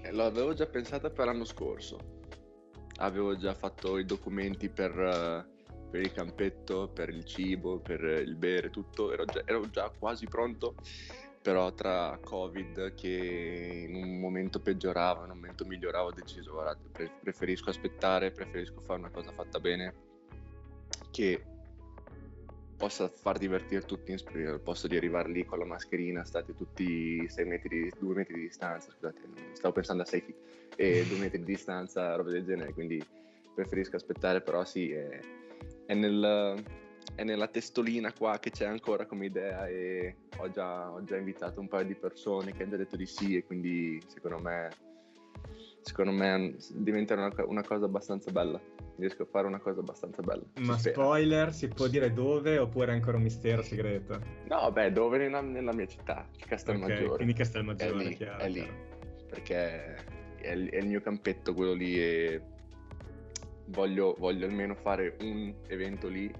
[0.02, 2.14] Eh, L'avevo già pensata per l'anno scorso.
[2.98, 5.46] Avevo già fatto i documenti per, eh,
[5.90, 9.12] per il campetto, per il cibo, per il bere, tutto.
[9.12, 10.74] Ero già, ero già quasi pronto.
[11.46, 16.88] Però tra Covid che in un momento peggiorava, in un momento migliorava, ho deciso, guardate,
[16.90, 19.94] pre- preferisco aspettare, preferisco fare una cosa fatta bene
[21.12, 21.40] che
[22.76, 26.52] possa far divertire tutti in spring, al posto di arrivare lì con la mascherina, state
[26.52, 29.20] tutti 6 metri, di, 2 metri di distanza, scusate,
[29.52, 30.36] stavo pensando a 6 feet,
[30.74, 33.00] e 2 metri di distanza, roba del genere, quindi
[33.54, 35.20] preferisco aspettare, però sì, è,
[35.86, 41.02] è nel- è nella testolina qua che c'è ancora come idea e ho già, ho
[41.04, 44.38] già invitato un paio di persone che hanno già detto di sì e quindi secondo
[44.38, 44.70] me,
[45.80, 48.60] secondo me diventerà una, una cosa abbastanza bella,
[48.96, 50.42] riesco a fare una cosa abbastanza bella.
[50.54, 50.94] si Ma spera.
[50.94, 54.20] spoiler, si può dire dove oppure è ancora un mistero segreto?
[54.48, 57.04] No, beh, dove nella, nella mia città, Castelmaggiore.
[57.06, 58.60] Ok, quindi Castelmaggiore, è lì, chiaro, è lì.
[58.60, 58.84] chiaro.
[59.28, 59.94] Perché
[60.36, 62.40] è, il- è il mio campetto quello lì e
[63.66, 66.32] voglio, voglio almeno fare un evento lì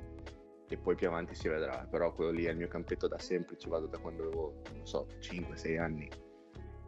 [0.69, 1.87] e poi più avanti si vedrà.
[1.91, 4.87] Però quello lì è il mio campetto da sempre, ci vado da quando avevo, non
[4.87, 6.09] so, 5-6 anni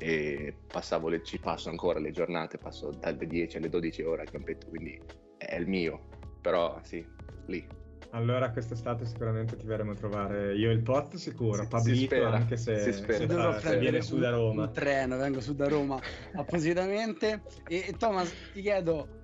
[0.01, 4.31] e passavo le, ci passo ancora le giornate, passo dalle 10 alle 12 ore al
[4.31, 5.01] campetto, quindi
[5.37, 6.07] è il mio.
[6.41, 7.05] Però sì,
[7.47, 7.67] lì.
[8.13, 12.15] Allora quest'estate sicuramente ti verremo a trovare io e il pot sicuro, Si- si Pablito
[12.15, 13.19] spera, anche se, si spera.
[13.19, 14.63] se Dovrò se prendere viene su da un- Roma.
[14.63, 15.99] Un treno, vengo su da Roma
[16.33, 17.43] appositamente.
[17.67, 19.18] E, e Thomas, ti chiedo,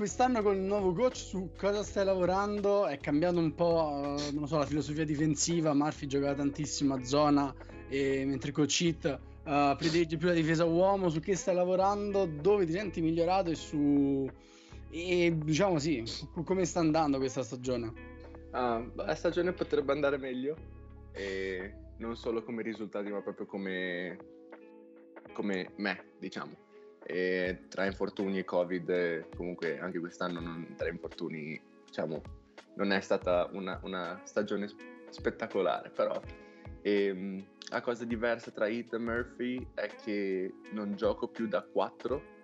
[0.00, 2.86] quest'anno con il nuovo coach su cosa stai lavorando?
[2.86, 5.74] È cambiato un po', eh, non so, la filosofia difensiva.
[5.74, 7.54] Murphy giocava tantissimo a zona,
[7.86, 11.10] e, mentre coach It eh, predilige più la difesa uomo.
[11.10, 12.24] Su che stai lavorando?
[12.24, 14.26] Dove ti senti migliorato e su...
[14.90, 17.92] E diciamo sì, co- come sta andando questa stagione?
[18.52, 20.56] Ah, la stagione potrebbe andare meglio,
[21.12, 24.16] e non solo come risultati, ma proprio come,
[25.34, 26.68] come me, diciamo.
[27.10, 32.22] E tra infortuni e Covid, eh, comunque anche quest'anno non, tra infortuni, diciamo,
[32.74, 34.68] non è stata una, una stagione
[35.08, 36.20] spettacolare, però
[36.82, 42.38] ehm, la cosa diversa tra Heath e Murphy è che non gioco più da 4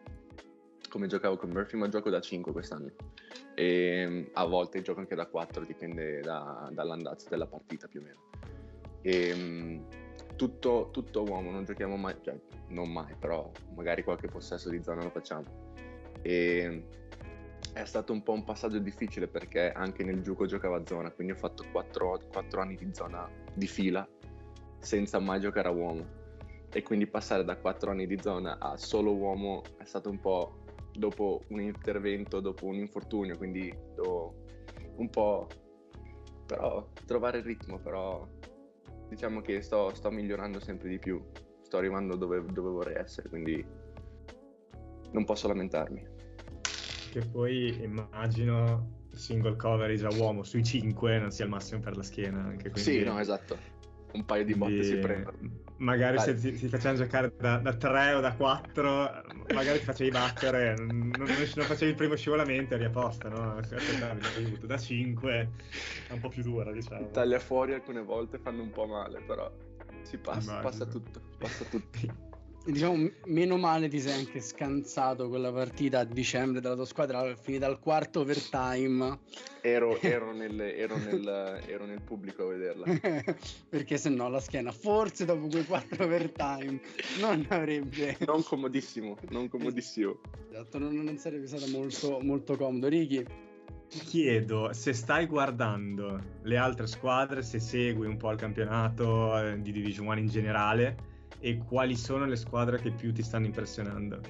[0.89, 2.91] come giocavo con Murphy, ma gioco da 5 quest'anno
[3.55, 8.03] e mm, a volte gioco anche da 4, dipende da- dall'andazzo della partita più o
[8.05, 8.21] meno.
[9.03, 9.81] E, mm,
[10.37, 15.03] tutto, tutto uomo, non giochiamo mai, cioè non mai, però magari qualche possesso di zona
[15.03, 15.45] lo facciamo.
[16.23, 16.85] E
[17.73, 21.33] è stato un po' un passaggio difficile perché anche nel gioco giocavo a zona, quindi
[21.33, 22.21] ho fatto 4,
[22.61, 24.07] anni di zona di fila
[24.79, 26.25] senza mai giocare a uomo.
[26.71, 30.65] E quindi passare da 4 anni di zona a solo uomo è stato un po'
[30.93, 33.75] dopo un intervento, dopo un infortunio, quindi
[34.97, 35.47] un po'
[36.47, 38.27] però trovare il ritmo, però
[39.09, 41.23] diciamo che sto, sto migliorando sempre di più,
[41.63, 43.65] sto arrivando dove, dove vorrei essere, quindi
[45.13, 46.15] non posso lamentarmi.
[47.11, 52.03] Che poi immagino single coverage a uomo sui 5 non sia il massimo per la
[52.03, 52.43] schiena.
[52.43, 53.59] Anche, quindi, Sì, no, esatto.
[54.13, 55.37] Un paio di botte quindi, si prendono.
[55.79, 56.25] Magari Dai.
[56.25, 60.75] se ti, ti facevano giocare da, da 3 o da 4, magari ti facevi battere,
[60.75, 63.61] non, non, non facevi il primo scivolamento e eri a posto, no?
[64.63, 65.51] Da 5
[66.09, 67.11] è un po' più dura, diciamo.
[67.11, 69.53] Taglia fuori alcune volte fanno un po' male, però
[70.03, 72.25] si passa, passa tutto, passa tutto.
[72.67, 77.67] Diciamo, meno male ti sei anche scansato quella partita a dicembre della tua squadra, finita
[77.67, 79.21] al quarto overtime,
[79.61, 82.87] Ero, ero, nel, ero, nel, ero nel pubblico a vederla.
[83.69, 86.81] perché se no la schiena, forse dopo quei quattro overtime,
[87.21, 90.19] non avrebbe, Non comodissimo, non comodissimo.
[90.51, 92.89] esatto, non, non sarebbe stato molto, molto comodo.
[92.89, 93.25] Ricky,
[93.89, 99.61] Ti chiedo se stai guardando le altre squadre, se segui un po' il campionato eh,
[99.63, 104.21] di Division 1 in generale e quali sono le squadre che più ti stanno impressionando.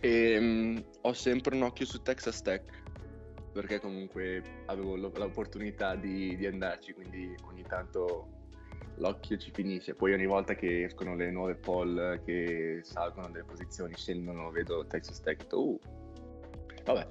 [0.00, 2.80] E, mm, ho sempre un occhio su Texas Tech
[3.52, 8.40] perché comunque avevo lo- l'opportunità di, di andarci, quindi ogni tanto
[8.96, 9.94] l'occhio ci finisce.
[9.94, 15.20] Poi ogni volta che escono le nuove poll che salgono delle posizioni, scendono, vedo Texas
[15.20, 15.78] Tech, uh,
[16.84, 17.06] vabbè,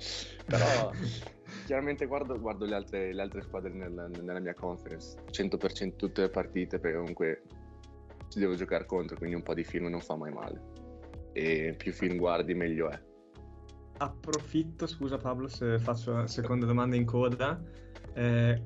[0.46, 0.91] però
[1.65, 6.30] chiaramente guardo, guardo le, altre, le, altre, squadre nel, nella mia conference, 100% tutte le
[6.30, 7.44] partite, perché comunque
[8.32, 10.62] ci devo giocare contro, quindi un po' di film non fa mai male.
[11.34, 13.00] E più film guardi, meglio è.
[13.98, 17.62] Approfitto, scusa Pablo, se faccio la seconda domanda in coda.
[18.13, 18.62] Eh,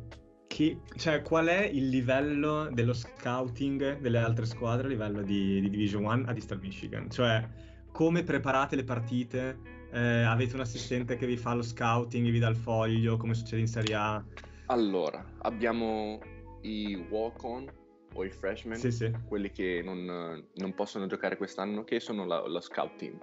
[0.46, 5.70] chi, cioè, qual è il livello dello scouting delle altre squadre a livello di, di
[5.70, 7.10] Division 1 a Eastern Michigan?
[7.10, 7.50] Cioè,
[7.92, 9.58] come preparate le partite?
[9.92, 13.62] Eh, avete un assistente che vi fa lo scouting, vi dà il foglio, come succede
[13.62, 14.24] in Serie A?
[14.68, 16.20] Allora, abbiamo
[16.62, 17.84] i walk-on
[18.16, 19.12] o i freshmen, sì, sì.
[19.28, 23.18] quelli che non, non, possono giocare quest'anno, che sono la, lo scout team.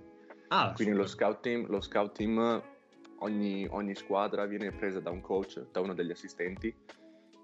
[0.49, 2.63] Ah, Quindi lo scout team, lo scout team
[3.21, 6.75] ogni, ogni, squadra viene presa da un coach, da uno degli assistenti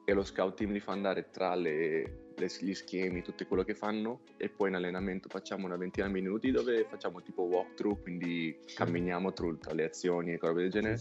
[0.05, 3.75] e lo scout team li fa andare tra le, le, gli schemi, tutto quello che
[3.75, 8.59] fanno e poi in allenamento facciamo una ventina di minuti dove facciamo tipo walkthrough, quindi
[8.65, 8.77] sì.
[8.77, 10.99] camminiamo tra le azioni e cose del genere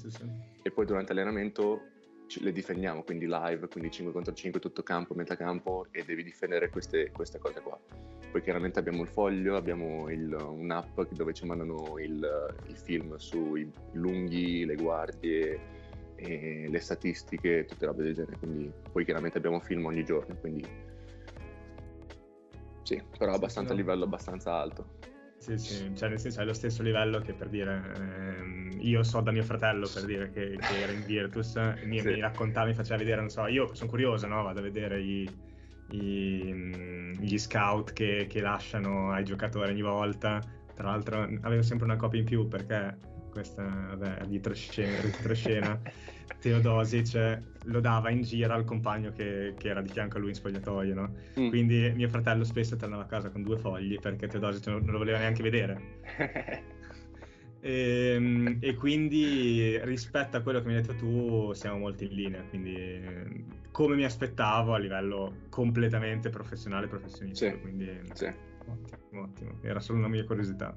[0.61, 1.95] e poi durante l'allenamento
[2.39, 6.69] le difendiamo, quindi live, quindi 5 contro 5, tutto campo, metà campo e devi difendere
[6.69, 7.79] queste, queste cose qua.
[8.31, 13.71] Poi chiaramente abbiamo il foglio, abbiamo il, un'app dove ci mandano il, il film sui
[13.93, 15.59] lunghi, le guardie,
[16.17, 18.37] le statistiche, tutte robe del genere.
[18.37, 20.65] Quindi poi chiaramente abbiamo film ogni giorno, quindi
[22.87, 24.85] sì, però abbastanza a livello abbastanza alto.
[25.39, 29.21] Sì, sì, cioè nel senso è lo stesso livello che per dire, ehm, io so
[29.21, 32.07] da mio fratello per dire che, che era in Virtus, mi, sì.
[32.07, 34.43] mi, raccontava, mi faceva vedere, non so, io sono curioso, no?
[34.43, 35.29] Vado a vedere i,
[35.91, 40.41] i, gli scout che, che, lasciano ai giocatori ogni volta,
[40.73, 42.97] tra l'altro avevo sempre una copia in più perché
[43.31, 45.79] questa, vabbè, retroscena, retroscena
[46.39, 50.35] Teodosic lo dava in giro al compagno che, che, era di fianco a lui in
[50.35, 51.13] spogliatoio, no?
[51.39, 51.49] Mm.
[51.49, 54.97] Quindi mio fratello spesso tornava a casa con due fogli perché Teodosic non, non lo
[54.97, 55.99] voleva neanche vedere.
[57.67, 62.11] e, ehm, e, quindi rispetto a quello che mi hai detto tu siamo molto in
[62.11, 67.49] linea, quindi come mi aspettavo a livello completamente professionale e professionista.
[67.49, 67.59] Sì.
[67.59, 68.25] Quindi sì.
[68.65, 70.75] ottimo, ottimo, era solo una mia curiosità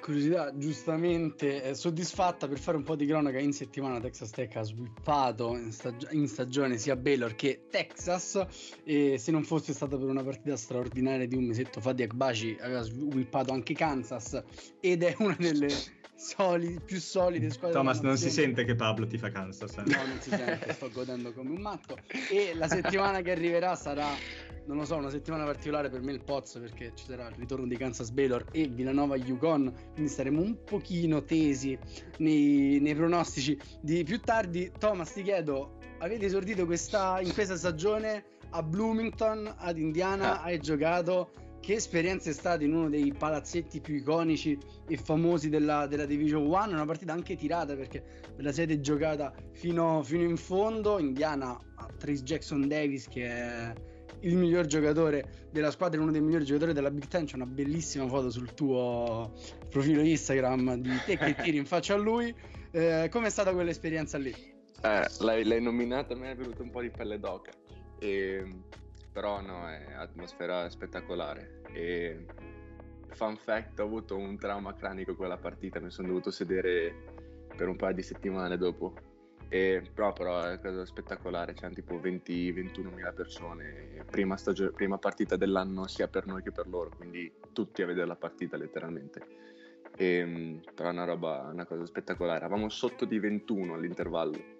[0.00, 4.62] curiosità giustamente eh, soddisfatta per fare un po' di cronaca in settimana Texas Tech ha
[4.62, 8.44] swippato in, stag- in stagione sia Baylor che Texas
[8.84, 12.56] e se non fosse stato per una partita straordinaria di un mesetto fa di Akbaci
[12.60, 14.42] aveva swippato anche Kansas
[14.80, 15.68] ed è una delle
[16.20, 19.82] solide, più solide squadre Thomas non si sente che Pablo ti fa Kansas eh?
[19.86, 21.96] no non si sente sto godendo come un matto
[22.30, 24.08] e la settimana che arriverà sarà
[24.66, 27.66] non lo so, una settimana particolare per me il Poz perché ci sarà il ritorno
[27.66, 31.76] di Kansas Baylor e Villanova Yukon, quindi saremo un pochino tesi
[32.18, 34.70] nei, nei pronostici di più tardi.
[34.78, 40.44] Thomas, ti chiedo, avete esordito questa, in questa stagione a Bloomington, ad Indiana, ah.
[40.44, 45.86] hai giocato che esperienza è stata in uno dei palazzetti più iconici e famosi della,
[45.86, 46.68] della Division 1?
[46.68, 48.02] Una partita anche tirata perché
[48.34, 50.98] ve la siete giocata fino, fino in fondo.
[50.98, 53.72] Indiana a Trace Jackson Davis che è
[54.20, 57.26] il miglior giocatore della squadra, uno dei migliori giocatori della Big Ten.
[57.26, 59.32] C'è una bellissima foto sul tuo
[59.68, 62.34] profilo Instagram di te che tiri in faccia a lui.
[62.72, 64.34] Eh, com'è stata quell'esperienza lì?
[64.82, 67.52] Eh, l'hai, l'hai nominata, me è venuto un po' di pelle d'oca.
[67.98, 68.44] E,
[69.20, 71.60] però è atmosfera spettacolare.
[71.74, 72.24] E,
[73.08, 77.76] fun fact, ho avuto un trauma cranico quella partita, mi sono dovuto sedere per un
[77.76, 78.94] paio di settimane dopo
[79.50, 84.96] e, però, però è una cosa spettacolare, c'erano tipo 20-21 mila persone, prima, stagio- prima
[84.96, 89.20] partita dell'anno sia per noi che per loro, quindi tutti a vedere la partita letteralmente.
[89.96, 94.59] E, ehm, però è una roba, una cosa spettacolare, eravamo sotto di 21 all'intervallo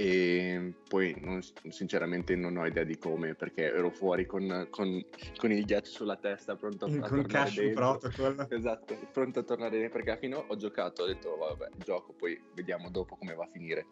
[0.00, 5.04] e poi non, sinceramente non ho idea di come perché ero fuori con, con,
[5.36, 7.98] con il ghiaccio sulla testa pronto a, a con tornare dentro.
[7.98, 8.46] protocol.
[8.48, 12.40] esatto pronto a tornare dentro perché alla fine ho giocato ho detto vabbè gioco poi
[12.54, 13.86] vediamo dopo come va a finire.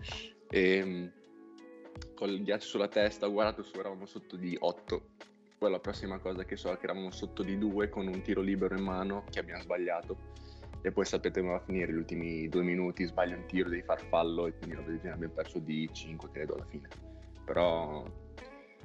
[0.49, 1.13] E ehm,
[2.15, 5.03] con il ghiaccio sulla testa ho guardato su eravamo sotto di 8
[5.59, 8.41] poi la prossima cosa che so è che eravamo sotto di 2 con un tiro
[8.41, 10.17] libero in mano che abbiamo sbagliato
[10.83, 13.83] e poi sapete come va a finire gli ultimi due minuti sbaglia un tiro devi
[13.83, 14.77] far fallo e quindi
[15.09, 16.89] abbiamo perso di 5 credo alla fine.
[17.45, 18.05] Però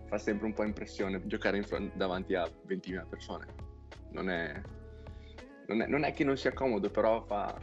[0.05, 3.45] fa sempre un po' impressione giocare front, davanti a 20.000 persone.
[4.11, 4.61] Non è,
[5.67, 7.57] non è, non è che non sia comodo però fa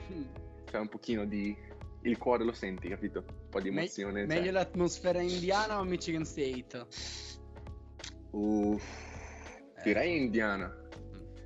[0.64, 1.56] c'è un pochino di
[2.02, 3.24] il cuore lo senti capito?
[3.26, 6.86] Un po' di emozione Me- meglio l'atmosfera indiana o Michigan State?
[8.30, 10.16] Uff, direi eh.
[10.16, 10.79] indiana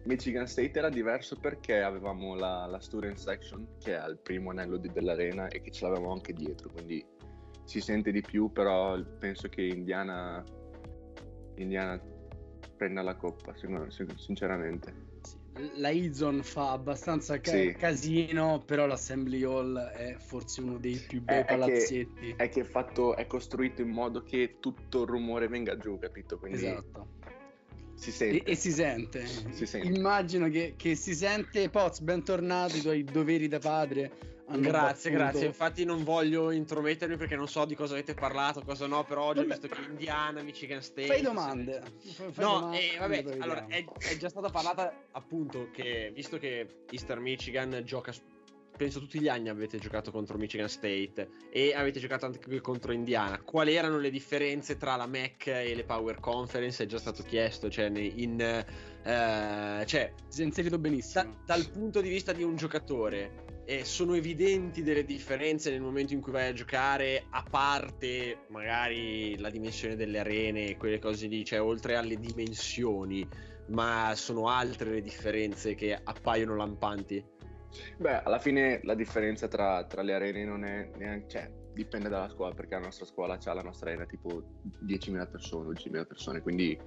[0.05, 4.77] Michigan State era diverso perché avevamo la, la student section che è al primo anello
[4.77, 7.05] di, dell'arena e che ce l'avevamo anche dietro, quindi
[7.65, 10.45] si sente di più, però penso che Indiana
[11.57, 12.01] Indiana
[12.77, 13.55] prenda la coppa,
[14.17, 15.13] sinceramente.
[15.77, 17.73] La Izon fa abbastanza ca- Sì.
[17.79, 22.35] casino, però l'Assembly Hall è forse uno dei più bei Eh, è che- palazzetti.
[22.37, 26.39] È che è fatto, è costruito in modo che tutto il rumore venga giù, capito?
[26.39, 27.09] Quindi Esatto.
[27.95, 28.51] Si E, sente.
[28.51, 29.27] e si sente.
[29.53, 29.87] Si sente.
[29.89, 31.69] Immagino che, che si sente.
[31.71, 34.33] Poz, bentornato, i tuoi doveri da padre.
[34.47, 35.47] hanno Grazie, battuto- grazie.
[35.47, 39.39] Infatti non voglio intromettermi perché non so di cosa avete parlato, cosa no, però oggi
[39.41, 41.07] ho visto che Indiana, Michigan State...
[41.07, 41.81] Fai domande.
[42.13, 46.37] Fai- fai No, domande, eh, vabbè, allora è, è già stata parlata appunto che visto
[46.39, 48.13] che Eastern Michigan gioca,
[48.77, 53.41] penso tutti gli anni avete giocato contro Michigan State e avete giocato anche contro Indiana.
[53.41, 56.83] Quali erano le differenze tra la MAC e le Power Conference?
[56.83, 61.25] È già stato chiesto, cioè in, eh, cioè, Si è inserito benissimo.
[61.25, 66.12] da- dal punto di vista di un giocatore, eh, sono evidenti delle differenze nel momento
[66.12, 71.27] in cui vai a giocare, a parte magari la dimensione delle arene e quelle cose
[71.27, 73.27] lì, cioè oltre alle dimensioni,
[73.68, 77.25] ma sono altre le differenze che appaiono lampanti.
[77.97, 81.29] Beh, alla fine la differenza tra, tra le arene non è neanche...
[81.29, 84.43] Cioè, dipende dalla scuola, perché la nostra scuola ha la nostra arena tipo
[84.87, 86.79] 10.000 persone, 12.000 persone, quindi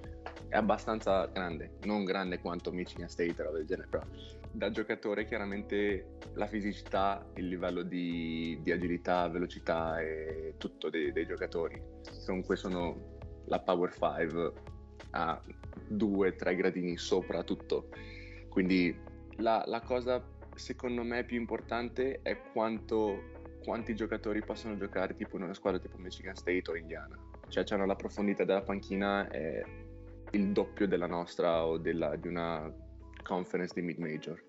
[0.48, 1.74] è abbastanza grande.
[1.82, 4.04] Non grande quanto Michigan State, roba del genere, però
[4.50, 11.26] da giocatore chiaramente la fisicità, il livello di, di agilità, velocità e tutto dei, dei
[11.26, 11.80] giocatori.
[12.26, 14.52] Comunque sono la Power 5
[15.10, 15.40] a
[15.92, 17.88] 2-3 gradini sopra tutto.
[18.48, 18.98] Quindi
[19.36, 20.22] la, la cosa
[20.58, 25.96] secondo me più importante è quanto, quanti giocatori possono giocare tipo in una squadra tipo
[25.98, 27.16] Michigan State o Indiana.
[27.48, 29.62] Cioè c'hanno la profondità della panchina è
[30.32, 32.70] il doppio della nostra o della, di una
[33.22, 34.42] conference di mid-major.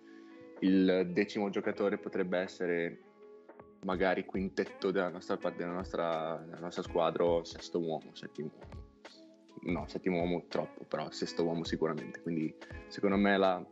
[0.59, 2.99] Il decimo giocatore potrebbe essere
[3.85, 8.87] magari quintetto della nostra, della nostra, della nostra squadra o sesto uomo, settimo uomo.
[9.61, 12.21] No, settimo uomo troppo, però sesto uomo sicuramente.
[12.21, 12.53] Quindi
[12.87, 13.65] secondo me la,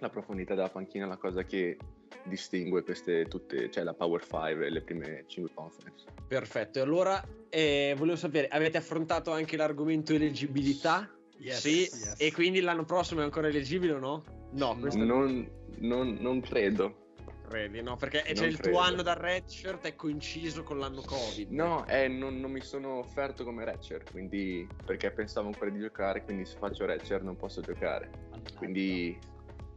[0.00, 1.76] la profondità della panchina è la cosa che
[2.24, 6.04] distingue queste tutte, cioè la Power 5 e le prime 5 conference.
[6.26, 11.08] Perfetto, e allora eh, volevo sapere, avete affrontato anche l'argomento eleggibilità?
[11.38, 12.14] Yes, sì, yes.
[12.18, 14.24] e quindi l'anno prossimo è ancora eleggibile o no?
[14.52, 17.02] No, Non, non- non credo.
[17.48, 17.96] credi, no?
[17.96, 18.70] Perché c'è Non il credo.
[18.76, 21.50] tuo anno da redshirt è coinciso con l'anno Covid.
[21.50, 26.22] No, eh, non, non mi sono offerto come Ratcher, quindi perché pensavo ancora di giocare,
[26.24, 28.10] quindi se faccio Ratcher non posso giocare.
[28.56, 29.18] Quindi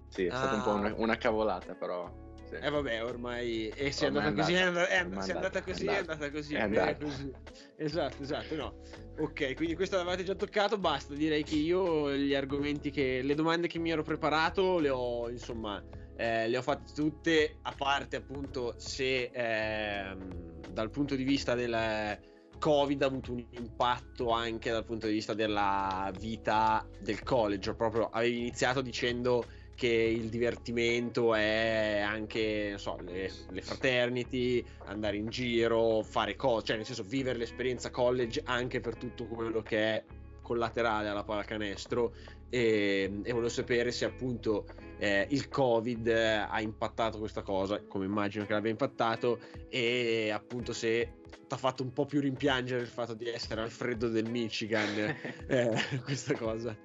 [0.10, 0.94] sì, è stata un po' una, Ah.
[0.98, 2.12] una cavolata, però.
[2.48, 2.56] sì.
[2.56, 4.88] Eh vabbè, ormai e se è Ormai andata è così, è andata.
[4.88, 7.06] è è così, è andata così, È bene andata.
[7.06, 7.32] così.
[7.76, 8.76] Esatto, esatto, no.
[9.20, 13.68] Ok, quindi questo l'avete già toccato, basta, direi che io gli argomenti che le domande
[13.68, 15.84] che mi ero preparato le ho, insomma,
[16.16, 22.18] eh, le ho fatte tutte, a parte appunto se ehm, dal punto di vista del
[22.60, 28.10] Covid ha avuto un impatto anche dal punto di vista della vita del college, proprio
[28.10, 29.46] avevi iniziato dicendo
[29.78, 36.78] che il divertimento è anche so, le, le fraternity, andare in giro, fare cose, cioè
[36.78, 40.04] nel senso vivere l'esperienza college anche per tutto quello che è
[40.42, 42.12] collaterale alla pallacanestro.
[42.50, 44.66] E, e volevo sapere se appunto
[44.98, 49.40] eh, il covid eh, ha impattato questa cosa come immagino che l'abbia impattato
[49.70, 51.14] e appunto se
[51.48, 55.16] ti ha fatto un po' più rimpiangere il fatto di essere al freddo del Michigan
[55.48, 56.76] eh, questa cosa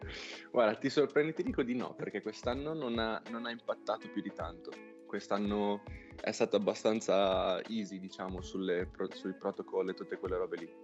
[0.53, 4.21] Guarda, ti sorprendi, ti dico di no, perché quest'anno non ha, non ha impattato più
[4.21, 4.71] di tanto.
[5.07, 5.83] Quest'anno
[6.21, 10.75] è stato abbastanza easy, diciamo, sulle pro- sui protocolli e tutte quelle robe lì.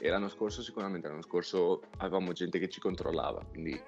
[0.00, 3.78] E l'anno scorso sicuramente, l'anno scorso avevamo gente che ci controllava, quindi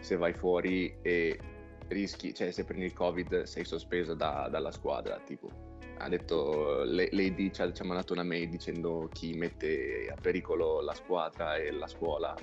[0.00, 1.40] se vai fuori e
[1.88, 5.50] rischi, cioè se prendi il covid sei sospeso da- dalla squadra, tipo.
[5.98, 10.20] Ha detto, le- l'AD ci ha, ci ha mandato una mail dicendo chi mette a
[10.20, 12.34] pericolo la squadra e la scuola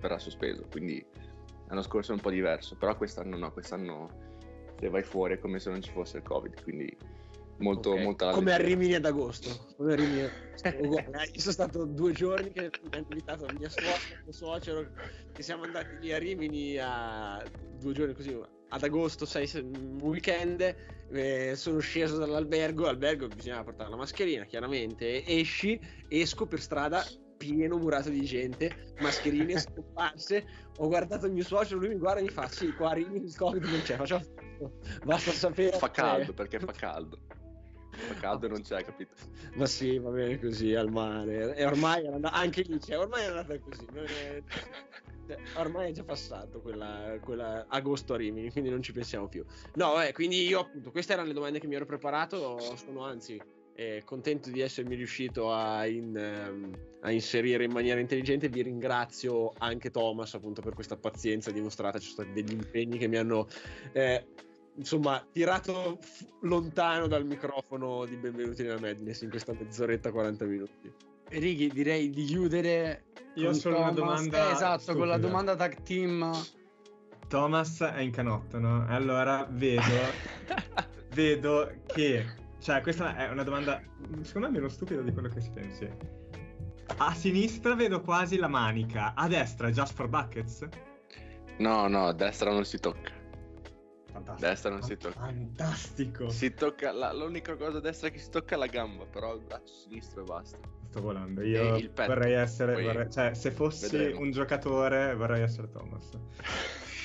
[0.00, 1.02] verrà sospeso, quindi
[1.68, 4.08] l'anno scorso è un po' diverso, però quest'anno no, quest'anno
[4.78, 6.94] se vai fuori è come se non ci fosse il covid, quindi
[7.58, 8.00] molto, Ok.
[8.02, 8.58] molto come a.
[8.58, 10.76] Rimini ad agosto come a Rimini ad agosto.
[10.82, 14.90] Uguale, eh, io sono stato due giorni che mi hanno invitato mia suocera mio suocero
[15.32, 17.42] che siamo andati lì a Rimini a
[17.78, 18.32] due giorni così
[18.68, 20.74] ad agosto sei, un weekend
[21.12, 27.04] eh, sono sceso dall'albergo albergo bisognava portare la mascherina chiaramente esci esco per strada
[27.36, 30.46] pieno murato di gente mascherine scomparse
[30.78, 33.26] ho guardato il mio suocero lui mi guarda e mi fa sì qua a Rimini
[33.26, 34.24] il covid non c'è facciamo
[35.04, 37.18] basta sapere Fa caldo cioè- perché fa caldo.
[37.96, 39.14] Fa caldo e non c'è, capito?
[39.54, 41.54] ma sì, va bene così al mare.
[41.54, 43.86] E ormai era andata, anche lì, cioè, ormai è andata così.
[43.92, 44.42] non è-
[45.56, 49.44] ormai è già passato quella, quella agosto a Rimini, quindi non ci pensiamo più.
[49.74, 52.58] No, vabbè, quindi io appunto, queste erano le domande che mi ero preparato.
[52.76, 53.40] Sono anzi
[53.74, 58.48] eh, contento di essermi riuscito a, in, ehm, a inserire in maniera intelligente.
[58.48, 61.98] Vi ringrazio anche Thomas appunto per questa pazienza dimostrata.
[61.98, 63.48] Ci sono stati degli impegni che mi hanno
[63.92, 64.26] eh,
[64.76, 70.92] insomma tirato f- lontano dal microfono di Benvenuti nella Madness in questa mezz'oretta 40 minuti.
[71.38, 73.04] Ricky, direi di chiudere.
[73.34, 74.20] Io ho con solo una Thomas.
[74.26, 76.30] domanda Eh, esatto, con la domanda tag team.
[77.28, 78.88] Thomas è in canotto, no?
[78.88, 79.82] E allora vedo,
[81.14, 82.24] vedo che,
[82.60, 83.82] cioè questa è una domanda,
[84.22, 85.88] secondo me meno stupida di quello che si pensi.
[86.98, 90.68] A sinistra vedo quasi la manica, a destra Just for Buckets?
[91.58, 93.10] No, no, a destra non si tocca.
[94.12, 94.48] Fantastico.
[94.48, 95.18] Destra non si tocca.
[95.20, 96.28] Fantastico.
[96.30, 99.40] Si tocca, la- l'unica cosa a destra che si tocca è la gamba, però il
[99.42, 100.58] braccio sinistro e basta.
[100.94, 101.42] Sto volando.
[101.42, 104.20] Io vorrei essere, Poi vorrei- cioè se fossi vedremo.
[104.20, 106.08] un giocatore vorrei essere Thomas.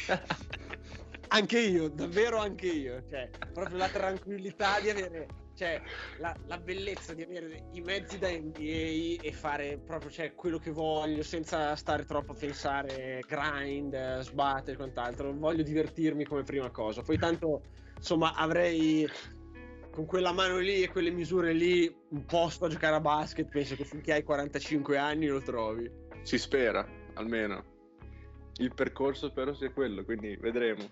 [1.29, 3.03] anche io, davvero anche io.
[3.09, 5.25] Cioè, proprio la tranquillità di avere,
[5.55, 5.81] cioè,
[6.19, 10.69] la, la bellezza di avere i mezzi da NBA e fare proprio cioè, quello che
[10.69, 15.33] voglio senza stare troppo a pensare grind, sbattere e quant'altro.
[15.33, 17.01] Voglio divertirmi come prima cosa.
[17.01, 17.63] Poi tanto,
[17.97, 19.09] insomma, avrei
[19.99, 23.49] con quella mano lì e quelle misure lì un posto a giocare a basket.
[23.49, 25.91] Penso che finché hai 45 anni lo trovi.
[26.21, 27.65] Si spera, almeno.
[28.59, 30.89] Il percorso spero sia quello, quindi vedremo.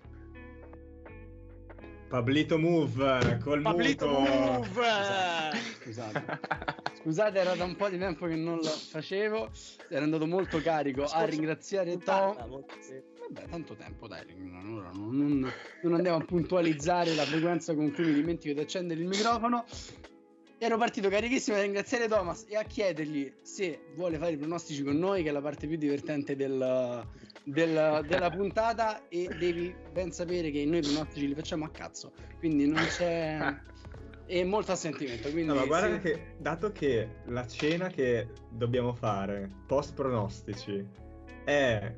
[2.08, 4.30] Pablito Move col Pablito muto.
[4.30, 5.56] Move!
[5.80, 6.40] Scusate.
[7.00, 9.48] Scusate, era da un po' di tempo che non lo facevo.
[9.88, 12.62] Ero andato molto carico a Scorsa ringraziare Tom.
[13.30, 14.24] Vabbè, tanto tempo, dai.
[14.36, 15.52] Non, non-
[15.82, 19.64] non andiamo a puntualizzare la frequenza con cui mi dimentico di accendere il microfono.
[20.60, 24.96] Ero partito carichissimo a ringraziare Thomas e a chiedergli se vuole fare i pronostici con
[24.96, 27.06] noi, che è la parte più divertente del-
[27.44, 29.06] del- della puntata.
[29.08, 33.56] E devi ben sapere che noi i pronostici li facciamo a cazzo, quindi non c'è.
[34.30, 35.30] E molto assentimento.
[35.30, 36.00] Quindi No, ma guarda sì.
[36.02, 40.84] che dato che la cena che dobbiamo fare post pronostici
[41.44, 41.94] è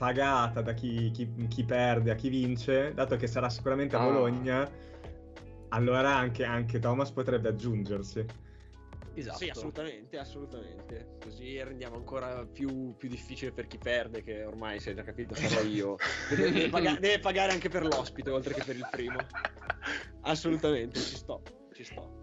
[0.00, 4.04] pagata da chi, chi- chi perde a chi vince, dato che sarà sicuramente a Ah.
[4.04, 4.70] Bologna,
[5.68, 8.24] allora anche, anche Thomas potrebbe aggiungersi.
[9.12, 9.36] Esatto.
[9.36, 11.16] Sì, assolutamente, assolutamente.
[11.22, 15.34] Così rendiamo ancora più, più difficile per chi perde, che ormai, se hai già capito,
[15.34, 15.96] sarò io.
[16.30, 19.18] Deve, deve paga- deve pagare anche per l'ospite, oltre che per il primo.
[20.22, 21.42] Assolutamente, ci sto,
[21.74, 22.19] ci sto.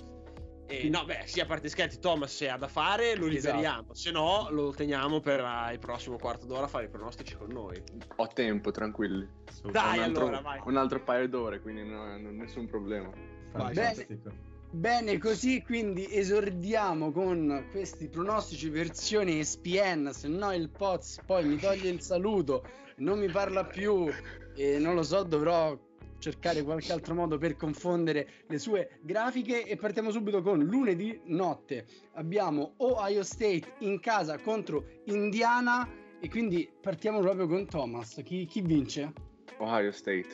[0.70, 3.56] E no, beh, sì, a parte scherzi, Thomas se ha da fare lo Esatto.
[3.56, 7.36] liberiamo, se no lo teniamo per eh, il prossimo quarto d'ora a fare i pronostici
[7.36, 7.82] con noi.
[8.18, 9.28] Ho tempo, tranquilli.
[9.72, 10.60] Dai, un altro, allora, vai.
[10.66, 13.10] Un altro paio d'ore, quindi non, non- nessun problema.
[13.54, 13.74] Vai.
[13.74, 14.46] Fantastico.
[14.70, 21.58] Bene, così quindi esordiamo con questi pronostici versione ESPN, se no il Poz poi mi
[21.58, 22.66] toglie il saluto,
[22.98, 24.12] non mi parla più
[24.56, 25.76] e non lo so, dovrò
[26.20, 31.86] cercare qualche altro modo per confondere le sue grafiche e partiamo subito con lunedì notte.
[32.14, 35.88] Abbiamo Ohio State in casa contro Indiana
[36.20, 38.22] e quindi partiamo proprio con Thomas.
[38.24, 39.14] Chi, chi vince?
[39.58, 40.28] Ohio State.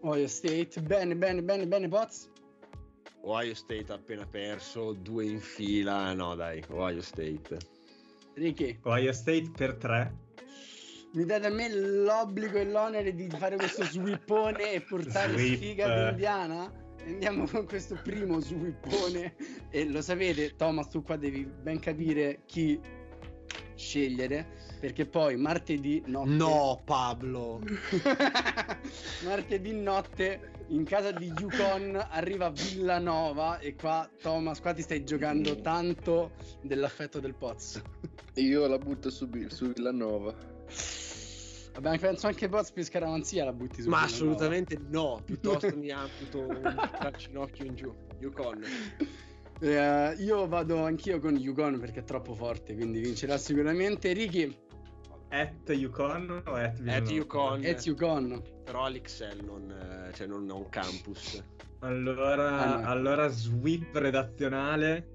[0.00, 0.80] Ohio State.
[0.80, 2.30] Bene, bene, bene, bene, Poz.
[3.22, 7.58] Ohio State ha appena perso due in fila, no dai, Ohio State.
[8.34, 8.78] Ricky.
[8.82, 10.25] Ohio State per 3.
[11.16, 15.56] Mi date a me l'obbligo e l'onere di fare questo sweepone e portare Sweep.
[15.56, 16.70] sfiga all'Indiana?
[17.06, 19.34] Andiamo con questo primo sweepone
[19.70, 22.78] e lo sapete, Thomas, tu qua devi ben capire chi
[23.76, 24.46] scegliere
[24.78, 27.62] perché poi martedì notte No, Pablo.
[29.24, 35.62] martedì notte in casa di Yukon arriva Villanova e qua Thomas qua ti stai giocando
[35.62, 37.80] tanto dell'affetto del Poz
[38.34, 40.55] Io la butto su, su Villanova.
[41.74, 46.46] Vabbè, penso anche Poz più scaramanzia la butti su Ma assolutamente no, piuttosto mi amputo
[46.46, 47.94] un calcinocchio in giù.
[48.18, 48.62] Yukon.
[49.60, 54.12] Eh, io vado anch'io con Yukon perché è troppo forte, quindi vincerà sicuramente.
[54.12, 54.56] Ricky,
[55.28, 57.10] At Yukon o at Villanova?
[57.10, 57.62] Yukon.
[57.62, 58.42] è Yukon.
[58.64, 61.42] Però all'Ixel non, eh, cioè non ho un campus.
[61.80, 62.88] Allora, Ah, no.
[62.88, 65.12] allora sweep redazionale.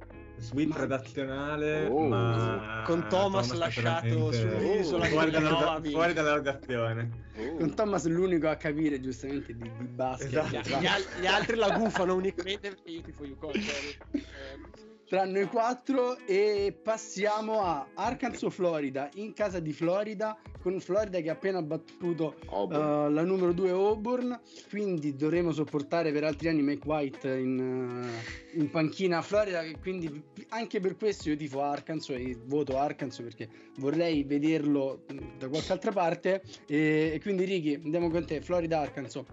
[0.53, 2.07] Ma- redazionale, Oh.
[2.07, 7.09] ma Con Thomas lasciato naturalmente- sull'isola fuori, di dalla, fuori dalla redazione.
[7.37, 7.55] Oh.
[7.57, 10.27] Con Thomas l'unico a capire giustamente di, di basket.
[10.33, 10.79] Esatto.
[10.79, 13.51] Gli, al- gli altri la gufano unicamente perché io tifo Yukon.
[13.53, 13.97] cioè,
[15.11, 21.29] tra noi quattro e passiamo a Arkansas, Florida, in casa di Florida, con Florida che
[21.29, 22.35] ha appena battuto.
[22.49, 24.39] Uh, la numero 2 Auburn,
[24.69, 29.77] quindi dovremo sopportare per altri anni Mike White in, uh, in panchina a Florida, e
[29.81, 33.49] quindi anche per questo io tifo Arkansas e voto Arkansas perché
[33.79, 35.03] vorrei vederlo
[35.37, 39.25] da qualche altra parte e, e quindi Ricky andiamo con te, Florida Arkansas.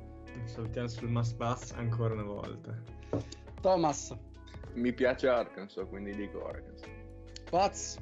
[0.43, 2.83] Salutiamo sul must pass ancora una volta.
[3.61, 4.17] Thomas,
[4.79, 6.89] mi piace Arkansas, quindi dico Arkansas.
[7.51, 7.99] Paz,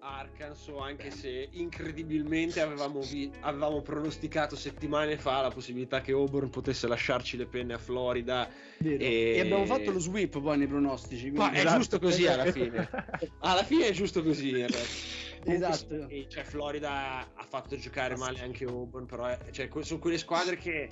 [0.00, 6.86] Arkansas, anche se incredibilmente avevamo, vi- avevamo pronosticato settimane fa la possibilità che Auburn potesse
[6.86, 8.46] lasciarci le penne a Florida.
[8.82, 8.96] E-
[9.36, 9.40] E...
[9.40, 11.30] abbiamo fatto lo sweep poi nei pronostici.
[11.30, 11.76] Ma è Esatto.
[11.78, 12.88] giusto così alla fine.
[13.40, 14.48] Alla fine è giusto così.
[14.50, 14.78] in realtà.
[15.42, 16.08] Comunque Esatto.
[16.08, 20.18] sì, cioè, Florida ha fatto giocare male anche Auburn, però è- cioè, que- sono quelle
[20.18, 20.88] squadre che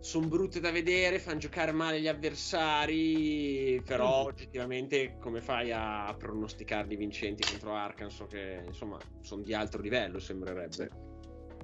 [0.00, 4.26] sono brutte da vedere, fanno giocare male gli avversari, però Mm.
[4.26, 10.90] oggettivamente come fai a pronosticarli vincenti contro Arkansas che insomma sono di altro livello sembrerebbe.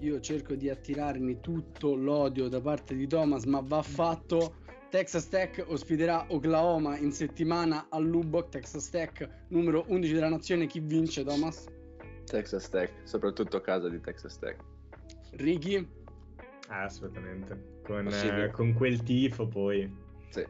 [0.00, 4.56] Io cerco di attirarmi tutto l'odio da parte di Thomas, ma va fatto.
[4.90, 8.48] Texas Tech ospiterà Oklahoma in settimana a Lubbock.
[8.50, 10.66] Texas Tech, numero 11 della nazione.
[10.66, 11.64] Chi vince, Thomas?
[12.24, 14.56] Texas Tech, soprattutto a casa di Texas Tech.
[15.36, 15.88] Ricky?
[16.68, 17.71] Ah, assolutamente.
[17.82, 19.90] Con, eh, con quel tifo poi.
[20.30, 20.44] Sì.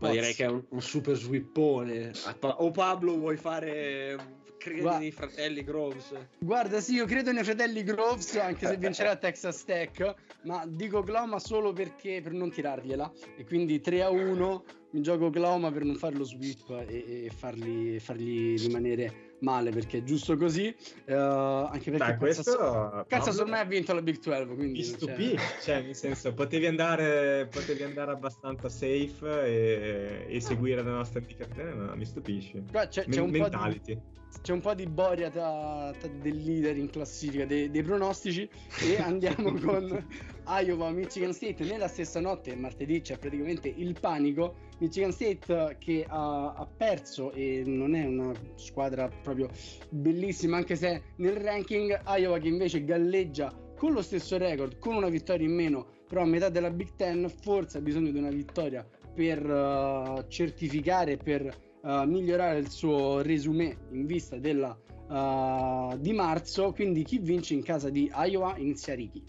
[0.00, 2.12] Ma direi che è un, un super swippone.
[2.24, 4.16] A Pa- O Pablo vuoi fare
[4.58, 6.12] credi Guarda- nei fratelli Groves?
[6.38, 11.38] Guarda, sì, io credo nei fratelli Groves, anche se vincerà Texas Tech, ma dico Oklahoma
[11.38, 13.10] solo perché per non tirargliela.
[13.36, 17.30] E quindi 3 a 1 mi gioco Oklahoma per non fare lo sweep e, e
[17.34, 20.74] farli, fargli rimanere male, perché è giusto così.
[21.04, 23.04] eh, anche perché Dai, questo...
[23.08, 24.66] Kansas Pablo, ormai ha vinto la Big 12, quindi...
[24.66, 30.82] Mi c'è- stupì, cioè nel senso potevi andare, potevi andare abbastanza safe e, e seguire
[30.82, 32.62] la nostra indicazione, ma mi stupisci.
[32.70, 34.00] Qua c'è, c'è un po' di, mentality.
[34.42, 38.48] c'è un po' di boria tra, tra del leader in classifica dei, dei pronostici
[38.82, 40.06] e andiamo con
[40.46, 46.52] Iowa Michigan State nella stessa notte martedì c'è praticamente il panico Michigan State che ha,
[46.52, 49.48] ha perso e non è una squadra proprio
[49.90, 55.08] bellissima anche se nel ranking Iowa che invece galleggia con lo stesso record con una
[55.08, 58.86] vittoria in meno però a metà della Big Ten forse ha bisogno di una vittoria
[59.16, 66.72] per eh, certificare per uh, migliorare il suo resume in vista della uh, di marzo.
[66.72, 69.24] Quindi chi vince in casa di Iowa inizia Ricky.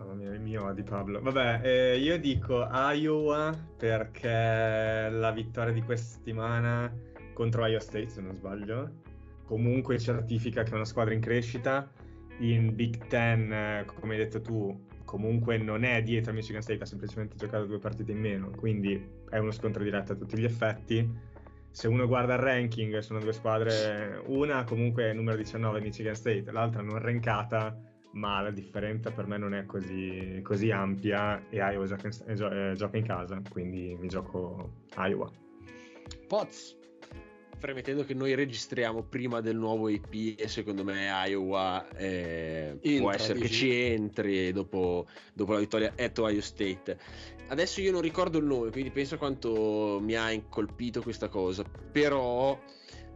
[0.00, 1.20] Mamma mia, il mio di Pablo.
[1.20, 6.90] Vabbè, eh, io dico Iowa perché la vittoria di questa settimana
[7.34, 9.02] contro Iowa State, se non sbaglio,
[9.44, 11.86] comunque certifica che è una squadra in crescita.
[12.38, 16.82] In Big Ten, eh, come hai detto tu, comunque non è dietro a Michigan State,
[16.82, 20.44] ha semplicemente giocato due partite in meno, quindi è uno scontro diretto a tutti gli
[20.44, 21.06] effetti.
[21.70, 26.80] Se uno guarda il ranking, sono due squadre, una comunque numero 19 Michigan State, l'altra
[26.80, 32.06] non rankata, ma la differenza per me non è così, così ampia e Iowa gioca
[32.06, 35.30] in, eh, gio- eh, gioca in casa, quindi mi gioco Iowa.
[36.26, 36.78] Poz,
[37.60, 43.12] Premettendo che noi registriamo prima del nuovo IP e secondo me Iowa eh, Entra, può
[43.12, 46.98] essere che ci entri dopo, dopo la vittoria at Ohio State.
[47.48, 51.62] Adesso io non ricordo il nome, quindi penso quanto mi ha incolpito questa cosa.
[51.92, 52.58] Però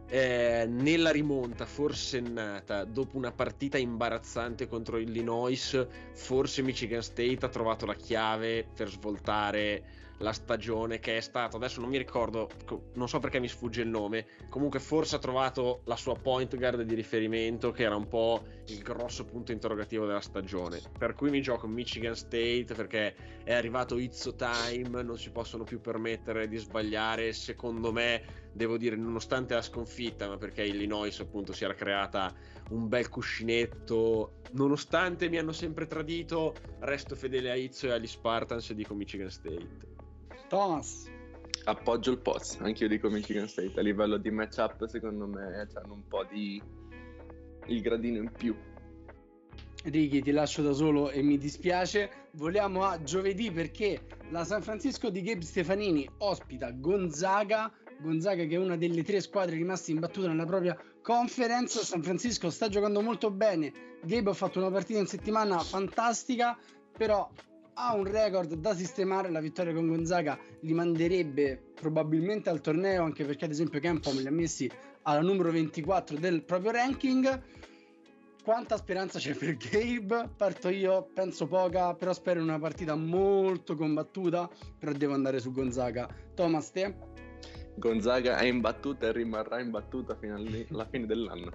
[0.07, 7.85] eh, nella rimonta forsennata dopo una partita imbarazzante contro Illinois, forse Michigan State ha trovato
[7.85, 11.57] la chiave per svoltare la stagione che è stata.
[11.57, 14.25] Adesso non mi ricordo co- non so perché mi sfugge il nome.
[14.49, 18.81] Comunque forse ha trovato la sua point guard di riferimento che era un po' il
[18.81, 20.79] grosso punto interrogativo della stagione.
[20.97, 25.81] Per cui mi gioco Michigan State perché è arrivato Izzo Time non si possono più
[25.81, 27.33] permettere di sbagliare.
[27.33, 32.33] Secondo me devo dire nonostante la sconfitta ma perché Illinois appunto si era creata
[32.69, 38.69] un bel cuscinetto nonostante mi hanno sempre tradito resto fedele a Izzo e agli Spartans
[38.69, 39.93] e dico Michigan State
[40.47, 41.09] Thomas,
[41.63, 43.79] Appoggio il Poz, anche io dico Michigan State.
[43.79, 46.61] A livello di matchup, secondo me, hanno un po' di
[47.67, 48.55] il gradino in più.
[49.85, 52.27] Ricky ti lascio da solo e mi dispiace.
[52.33, 57.71] Vogliamo a giovedì perché la San Francisco di Gabe Stefanini ospita Gonzaga.
[57.99, 61.83] Gonzaga che è una delle tre squadre rimaste imbattute nella propria conference.
[61.83, 63.71] San Francisco sta giocando molto bene.
[64.03, 66.57] Gabe ha fatto una partita in settimana fantastica,
[66.95, 67.29] però
[67.73, 69.29] ha un record da sistemare.
[69.29, 74.27] La vittoria con Gonzaga li manderebbe probabilmente al torneo, anche perché ad esempio Campom li
[74.27, 74.69] ha messi
[75.03, 77.43] alla numero 24 del proprio ranking.
[78.43, 80.29] Quanta speranza c'è per Gabe?
[80.37, 85.51] Parto io, penso poca, però spero in una partita molto combattuta, però devo andare su
[85.51, 86.07] Gonzaga.
[86.35, 87.14] Thomas, te?
[87.75, 91.51] Gonzaga è imbattuta e rimarrà imbattuta fino alla fine dell'anno.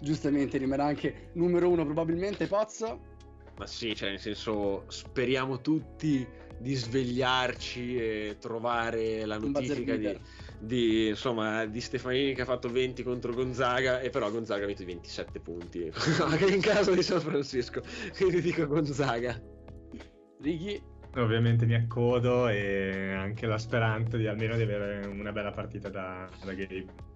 [0.00, 3.08] Giustamente rimarrà anche numero uno probabilmente Pozzo.
[3.56, 6.26] Ma sì, cioè nel senso speriamo tutti
[6.58, 10.18] di svegliarci e trovare la notifica di,
[10.58, 14.84] di, insomma, di Stefanini che ha fatto 20 contro Gonzaga e però Gonzaga ha vinto
[14.84, 15.90] 27 punti.
[16.20, 17.82] Anche in casa di San Francisco.
[18.16, 19.40] Quindi dico Gonzaga.
[20.40, 20.82] Ricky,
[21.16, 26.28] Ovviamente mi accodo e anche la speranza di almeno di avere una bella partita da,
[26.44, 27.08] da Gabe.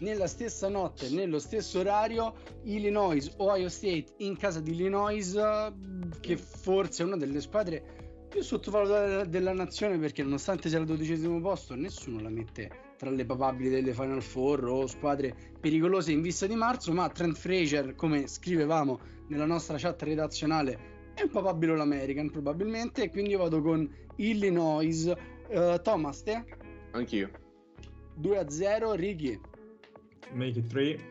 [0.00, 5.38] Nella stessa notte, nello stesso orario, Illinois, Ohio State in casa di Illinois,
[6.20, 11.38] che forse è una delle squadre più sottovalutate della nazione perché nonostante sia al dodicesimo
[11.40, 16.46] posto nessuno la mette tra le papabili delle Final Four o squadre pericolose in vista
[16.46, 22.30] di marzo, ma Trent Frazier, come scrivevamo nella nostra chat redazionale, è un papabile All-American
[22.30, 25.12] probabilmente, quindi io vado con Illinois.
[25.48, 26.42] Uh, Thomas, te?
[26.92, 27.30] Anch'io.
[28.20, 29.40] 2-0, Ricky.
[30.32, 31.10] Make it 3.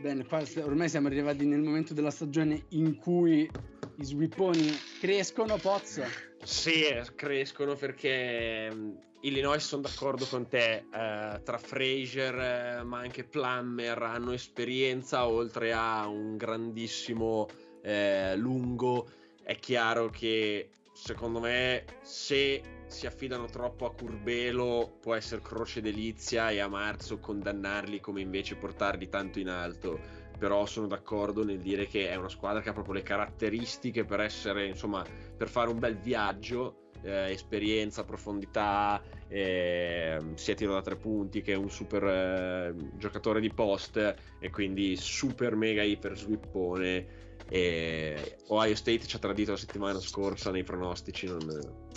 [0.00, 3.50] Bene, qua ormai siamo arrivati nel momento della stagione in cui
[3.98, 4.70] i swipponi
[5.00, 6.04] crescono, Pozzo.
[6.42, 6.84] Sì,
[7.14, 8.90] crescono perché mm,
[9.22, 12.34] Illinois sono d'accordo con te, eh, tra Fraser
[12.80, 17.48] eh, ma anche Plummer hanno esperienza oltre a un grandissimo
[17.82, 19.08] eh, lungo
[19.46, 26.50] è chiaro che secondo me se si affidano troppo a Curbelo può essere croce delizia
[26.50, 30.24] e a marzo condannarli come invece portarli tanto in alto.
[30.36, 34.18] Però sono d'accordo nel dire che è una squadra che ha proprio le caratteristiche per
[34.20, 35.04] essere insomma
[35.36, 41.54] per fare un bel viaggio eh, esperienza, profondità eh, sia tiro da tre punti che
[41.54, 43.96] un super eh, giocatore di post
[44.40, 50.50] e quindi super mega iper swippone e Ohio State ci ha tradito la settimana scorsa
[50.50, 51.48] nei pronostici, non,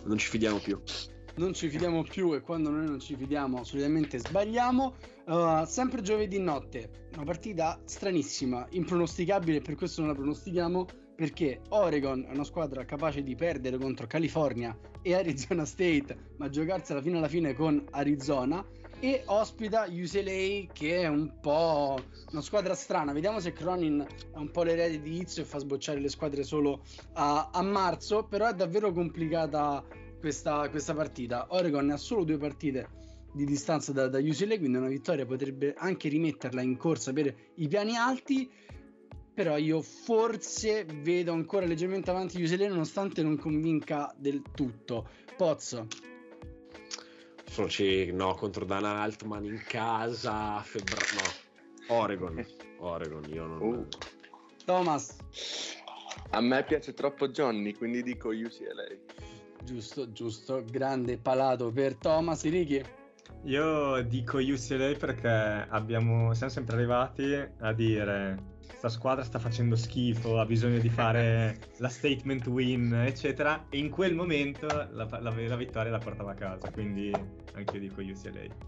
[0.06, 0.80] non ci fidiamo più
[1.40, 4.94] non ci fidiamo più e quando noi non ci fidiamo solitamente sbagliamo.
[5.26, 10.86] Uh, sempre giovedì notte, una partita stranissima, impronosticabile, per questo non la pronostichiamo
[11.16, 17.02] perché Oregon è una squadra capace di perdere contro California e Arizona State, ma giocarsela
[17.02, 18.66] fino alla fine con Arizona
[19.02, 21.98] e ospita UCLA che è un po'
[22.32, 23.14] una squadra strana.
[23.14, 26.84] Vediamo se Cronin è un po' l'erede di Izzo e fa sbocciare le squadre solo
[27.14, 29.86] a, a marzo, però è davvero complicata
[30.20, 31.48] questa, questa, partita.
[31.50, 32.90] Oregon ha solo due partite
[33.34, 37.68] di distanza da, da UCLA, quindi una vittoria potrebbe anche rimetterla in corsa per i
[37.68, 38.50] piani alti.
[39.34, 45.08] Però io forse vedo ancora leggermente avanti UCLA nonostante non convinca del tutto.
[45.38, 45.88] Pozzo,
[47.50, 52.46] Soci, no, contro Dana Altman in casa, febbraio, no, Oregon,
[52.78, 53.62] Oregon, io non...
[53.62, 53.88] Uh.
[54.64, 55.18] Thomas.
[56.30, 58.86] A me piace troppo Johnny, quindi dico UCLA.
[59.64, 62.84] Giusto, giusto, grande palato per Thomas, Ricky.
[63.46, 70.40] Io dico UCLA perché abbiamo, siamo sempre arrivati a dire questa squadra sta facendo schifo,
[70.40, 73.66] ha bisogno di fare la statement win, eccetera.
[73.70, 77.12] E in quel momento la, la, la vittoria la portava a casa, quindi
[77.54, 78.68] anche io dico UCLA.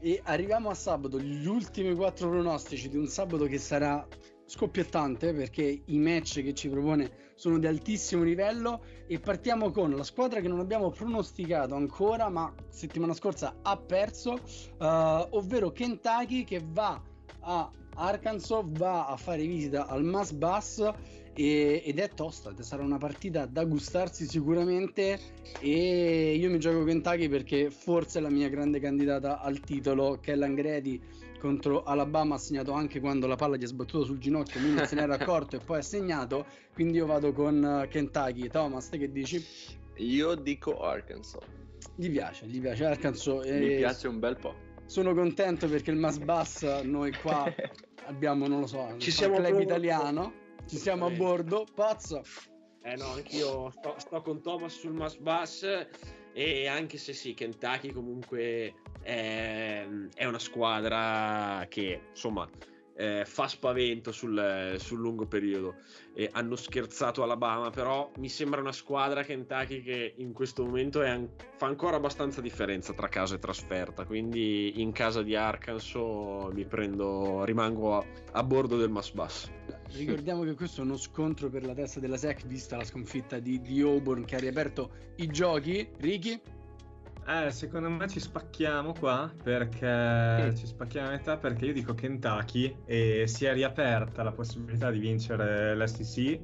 [0.00, 4.06] E arriviamo a sabato, gli ultimi quattro pronostici di un sabato che sarà
[4.48, 10.02] scoppiettante perché i match che ci propone sono di altissimo livello e partiamo con la
[10.02, 14.86] squadra che non abbiamo pronosticato ancora ma settimana scorsa ha perso uh,
[15.36, 17.00] ovvero Kentucky che va
[17.40, 20.92] a Arkansas va a fare visita al Mas Bass
[21.34, 25.18] e, ed è tosta, sarà una partita da gustarsi sicuramente
[25.60, 30.54] e io mi gioco Kentucky perché forse è la mia grande candidata al titolo, Kellan
[30.54, 31.00] Grady
[31.38, 34.86] contro Alabama ha segnato anche quando la palla gli è sbattuta sul ginocchio, lui non
[34.86, 38.48] se n'era accorto e poi ha segnato, quindi io vado con Kentucky.
[38.48, 39.44] Thomas, te che dici?
[39.96, 41.44] Io dico Arkansas.
[41.94, 43.46] Gli piace, gli piace Arkansas.
[43.46, 44.54] Mi piace un bel po'.
[44.86, 47.44] Sono contento perché il Mas Bass noi qua
[48.08, 49.62] abbiamo, non lo so, ci siamo club bordo.
[49.62, 50.32] italiano,
[50.66, 52.22] ci siamo a bordo, pazzo.
[52.82, 55.86] Eh no, anch'io sto, sto con Thomas sul Mas Bass
[56.32, 62.48] e anche se sì, Kentucky comunque è, è una squadra che insomma
[62.98, 65.76] eh, fa spavento sul, sul, lungo periodo.
[66.14, 71.28] E hanno scherzato Alabama, però mi sembra una squadra Kentucky che in questo momento an-
[71.56, 74.04] fa ancora abbastanza differenza tra casa e trasferta.
[74.04, 75.94] Quindi in casa di Arkansas
[76.52, 79.48] mi prendo, rimango a, a bordo del Mass Bus.
[79.92, 83.60] Ricordiamo che questo è uno scontro per la testa della SEC, vista la sconfitta di,
[83.60, 85.88] di Auburn che ha riaperto i giochi.
[85.98, 86.40] Ricky?
[87.28, 92.74] Eh, secondo me ci spacchiamo qua perché ci spacchiamo a metà perché io dico Kentucky
[92.86, 96.40] e si è riaperta la possibilità di vincere l'STC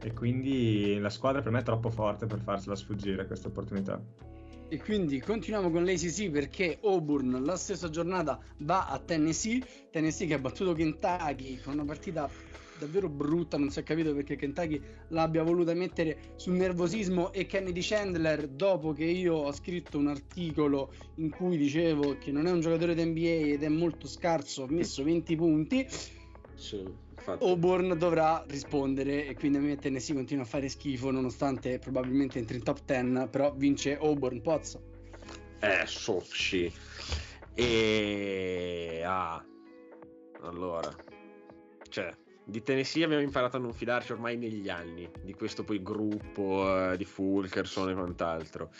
[0.00, 4.00] e quindi la squadra per me è troppo forte per farsela sfuggire questa opportunità.
[4.68, 9.60] E quindi continuiamo con l'ACC perché Auburn la stessa giornata va a Tennessee,
[9.90, 12.30] Tennessee che ha battuto Kentucky con una partita
[12.78, 17.80] davvero brutta, non si è capito perché Kentucky l'abbia voluta mettere sul nervosismo e Kennedy
[17.82, 22.60] Chandler, dopo che io ho scritto un articolo in cui dicevo che non è un
[22.60, 25.86] giocatore di NBA ed è molto scarso, ha messo 20 punti.
[26.54, 26.84] Sì.
[27.28, 27.44] infatti.
[27.44, 32.56] Auburn dovrà rispondere e quindi a me Tennessee continua a fare schifo nonostante probabilmente entri
[32.56, 34.80] in top 10, però vince Auburn Pozzo.
[35.60, 36.72] Eh, Sofci.
[37.54, 39.02] E...
[39.04, 39.44] Ah.
[40.42, 40.94] Allora.
[41.88, 42.14] Cioè,
[42.48, 46.96] di Tennessee abbiamo imparato a non fidarci ormai negli anni, di questo poi gruppo eh,
[46.96, 48.70] di Fulkerson e quant'altro.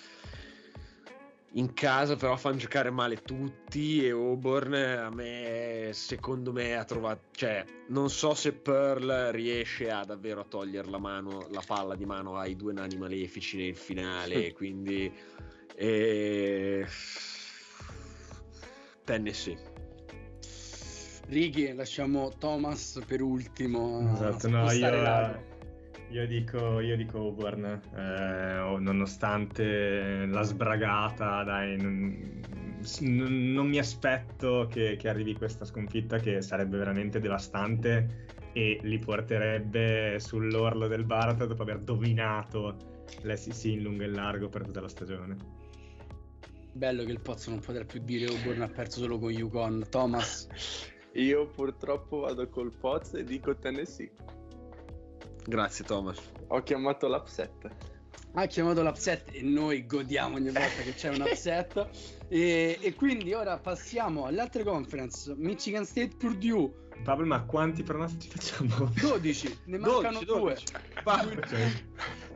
[1.53, 7.25] In casa però fanno giocare male tutti e Auburn a me, secondo me, ha trovato...
[7.33, 12.07] Cioè, non so se Pearl riesce a davvero a togliere la, mano, la palla di
[12.07, 15.12] mano ai due nani malefici nel finale, quindi...
[15.75, 16.87] Eh...
[19.05, 19.68] Tennessee.
[21.29, 24.12] Righi, lasciamo Thomas per ultimo.
[24.14, 25.45] Esatto, no, io,
[26.09, 27.64] io, dico, io dico Auburn,
[27.95, 32.43] eh, nonostante la sbragata, dai, non,
[33.01, 40.18] non mi aspetto che, che, arrivi questa sconfitta che sarebbe veramente devastante e li porterebbe
[40.18, 45.37] sull'orlo del baratro dopo aver dominato l'SEC in lungo e largo per tutta la stagione.
[46.72, 49.85] Bello che il Pozzo non potrà più dire Auburn ha perso solo con Yukon.
[49.91, 50.49] Thomas.
[51.19, 54.09] Io purtroppo vado col Poz e dico Tennessee.
[55.45, 56.19] Grazie Thomas.
[56.47, 57.69] Ho chiamato l'upset.
[58.35, 61.89] Ha chiamato l'upset e noi godiamo ogni volta che c'è un upset.
[62.29, 65.35] e, e, quindi ora passiamo alle altre conference.
[65.37, 66.87] Michigan State Purdue.
[67.03, 68.93] Pablo, ma quanti pronostici facciamo?
[69.01, 70.64] 12, ne mancano 12,
[71.03, 71.87] 2.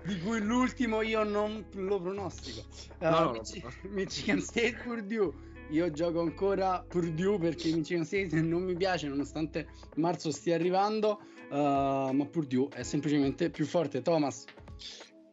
[0.06, 2.64] Di cui l'ultimo io non lo pronostico.
[2.98, 3.90] Uh, no, Mich- no.
[3.90, 10.30] Michigan State Purdue io gioco ancora Purdue perché Michigan State non mi piace nonostante marzo
[10.30, 11.20] stia arrivando,
[11.50, 14.02] uh, ma Purdue è semplicemente più forte.
[14.02, 14.44] Thomas.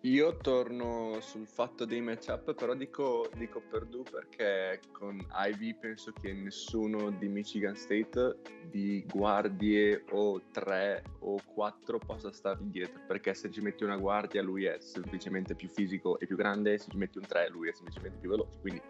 [0.03, 6.31] Io torno sul fatto dei matchup, però dico, dico Purdue perché con Ivy penso che
[6.31, 8.37] nessuno di Michigan State
[8.71, 14.41] di guardie o tre o quattro possa stargli dietro, perché se ci metti una guardia
[14.41, 17.73] lui è semplicemente più fisico e più grande, se ci metti un tre lui è
[17.73, 18.81] semplicemente più veloce, quindi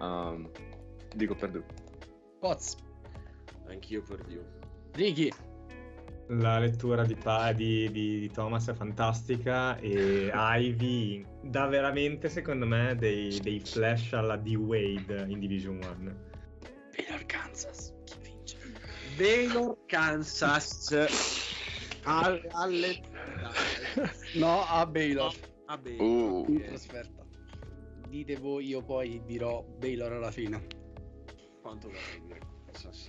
[0.00, 0.50] Um,
[1.14, 1.64] dico Purdue.
[2.40, 2.76] Poz.
[3.68, 4.44] Anch'io Purdue.
[4.92, 5.32] Ricky.
[6.30, 12.66] La lettura di, pa- di, di, di, Thomas è fantastica e Ivy dà veramente, secondo
[12.66, 16.26] me, dei, dei flash alla D-Wade in Division 1.
[16.94, 17.94] Baylor Kansas.
[18.04, 18.58] Chi vince?
[19.16, 20.92] Baylor Kansas.
[22.02, 23.00] Al, alle...
[24.34, 25.32] No, a Baylor.
[25.32, 26.02] No, a Baylor.
[26.02, 26.44] Uh.
[26.48, 27.27] In trasferta
[28.08, 30.66] dite voi, io poi dirò Baylor alla fine.
[31.60, 33.08] Quanto vorrei dire Kansas?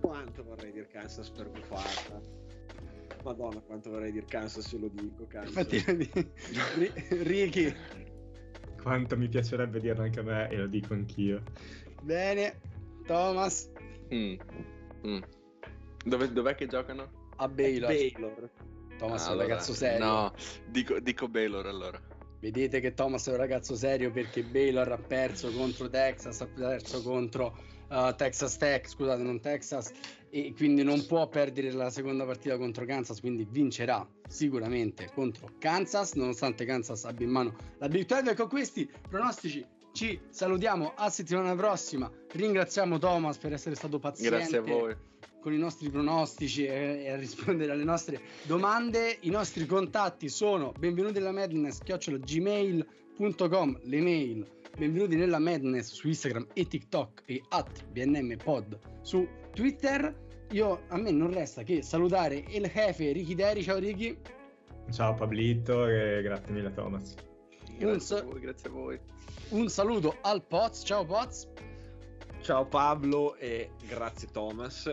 [0.00, 2.20] Quanto vorrei dire Kansas per buffata?
[3.24, 5.26] Madonna, quanto vorrei dire Kansas se lo dico.
[5.26, 5.72] Kansas.
[5.72, 6.32] Infatti,
[7.22, 7.74] Ricky.
[8.80, 11.42] Quanto mi piacerebbe dirlo anche a me e lo dico anch'io.
[12.02, 12.60] Bene,
[13.04, 13.70] Thomas.
[14.14, 14.34] Mm.
[15.06, 15.22] Mm.
[16.04, 17.32] Dove, dov'è che giocano?
[17.36, 17.88] A Baylor.
[17.88, 18.50] Baylor.
[18.96, 20.04] Thomas ah, è un allora, ragazzo serio.
[20.04, 20.34] No,
[20.68, 22.00] dico, dico Baylor allora.
[22.46, 27.02] Vedete che Thomas è un ragazzo serio perché Baylor ha perso contro Texas, ha perso
[27.02, 29.90] contro uh, Texas Tech, scusate, non Texas,
[30.30, 36.12] e quindi non può perdere la seconda partita contro Kansas, quindi vincerà sicuramente contro Kansas,
[36.12, 38.28] nonostante Kansas abbia in mano la Big 12.
[38.30, 42.08] E con questi pronostici ci salutiamo a settimana prossima.
[42.30, 44.36] Ringraziamo Thomas per essere stato paziente.
[44.36, 44.96] Grazie a voi
[45.46, 49.16] con i nostri pronostici e, e, a rispondere alle nostre domande.
[49.20, 54.44] I nostri contatti sono benvenuti nella madness gmail.com le mail
[54.76, 59.24] benvenuti nella madness su Instagram e TikTok e at bnmpod su
[59.54, 60.12] Twitter.
[60.50, 63.62] Io a me non resta che salutare il jefe Ricky Deri.
[63.62, 64.18] Ciao Ricky.
[64.90, 67.14] Ciao Pablito e grazie mille Thomas.
[67.78, 68.98] Grazie, sa- a voi, grazie a voi.
[69.50, 70.82] Un saluto al Poz.
[70.84, 71.46] Ciao Poz.
[72.40, 74.92] Ciao Pablo e grazie Thomas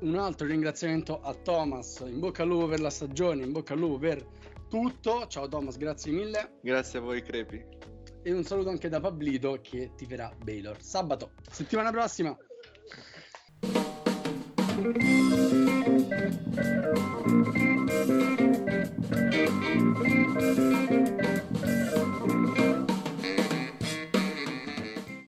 [0.00, 3.78] un altro ringraziamento a Thomas, in bocca al lupo per la stagione, in bocca al
[3.80, 4.24] lupo per
[4.68, 5.26] tutto.
[5.26, 6.58] Ciao Thomas, grazie mille.
[6.62, 7.62] Grazie a voi Crepi.
[8.22, 10.80] E un saluto anche da Pablito che ti verrà Baylor.
[10.80, 12.36] Sabato, settimana prossima.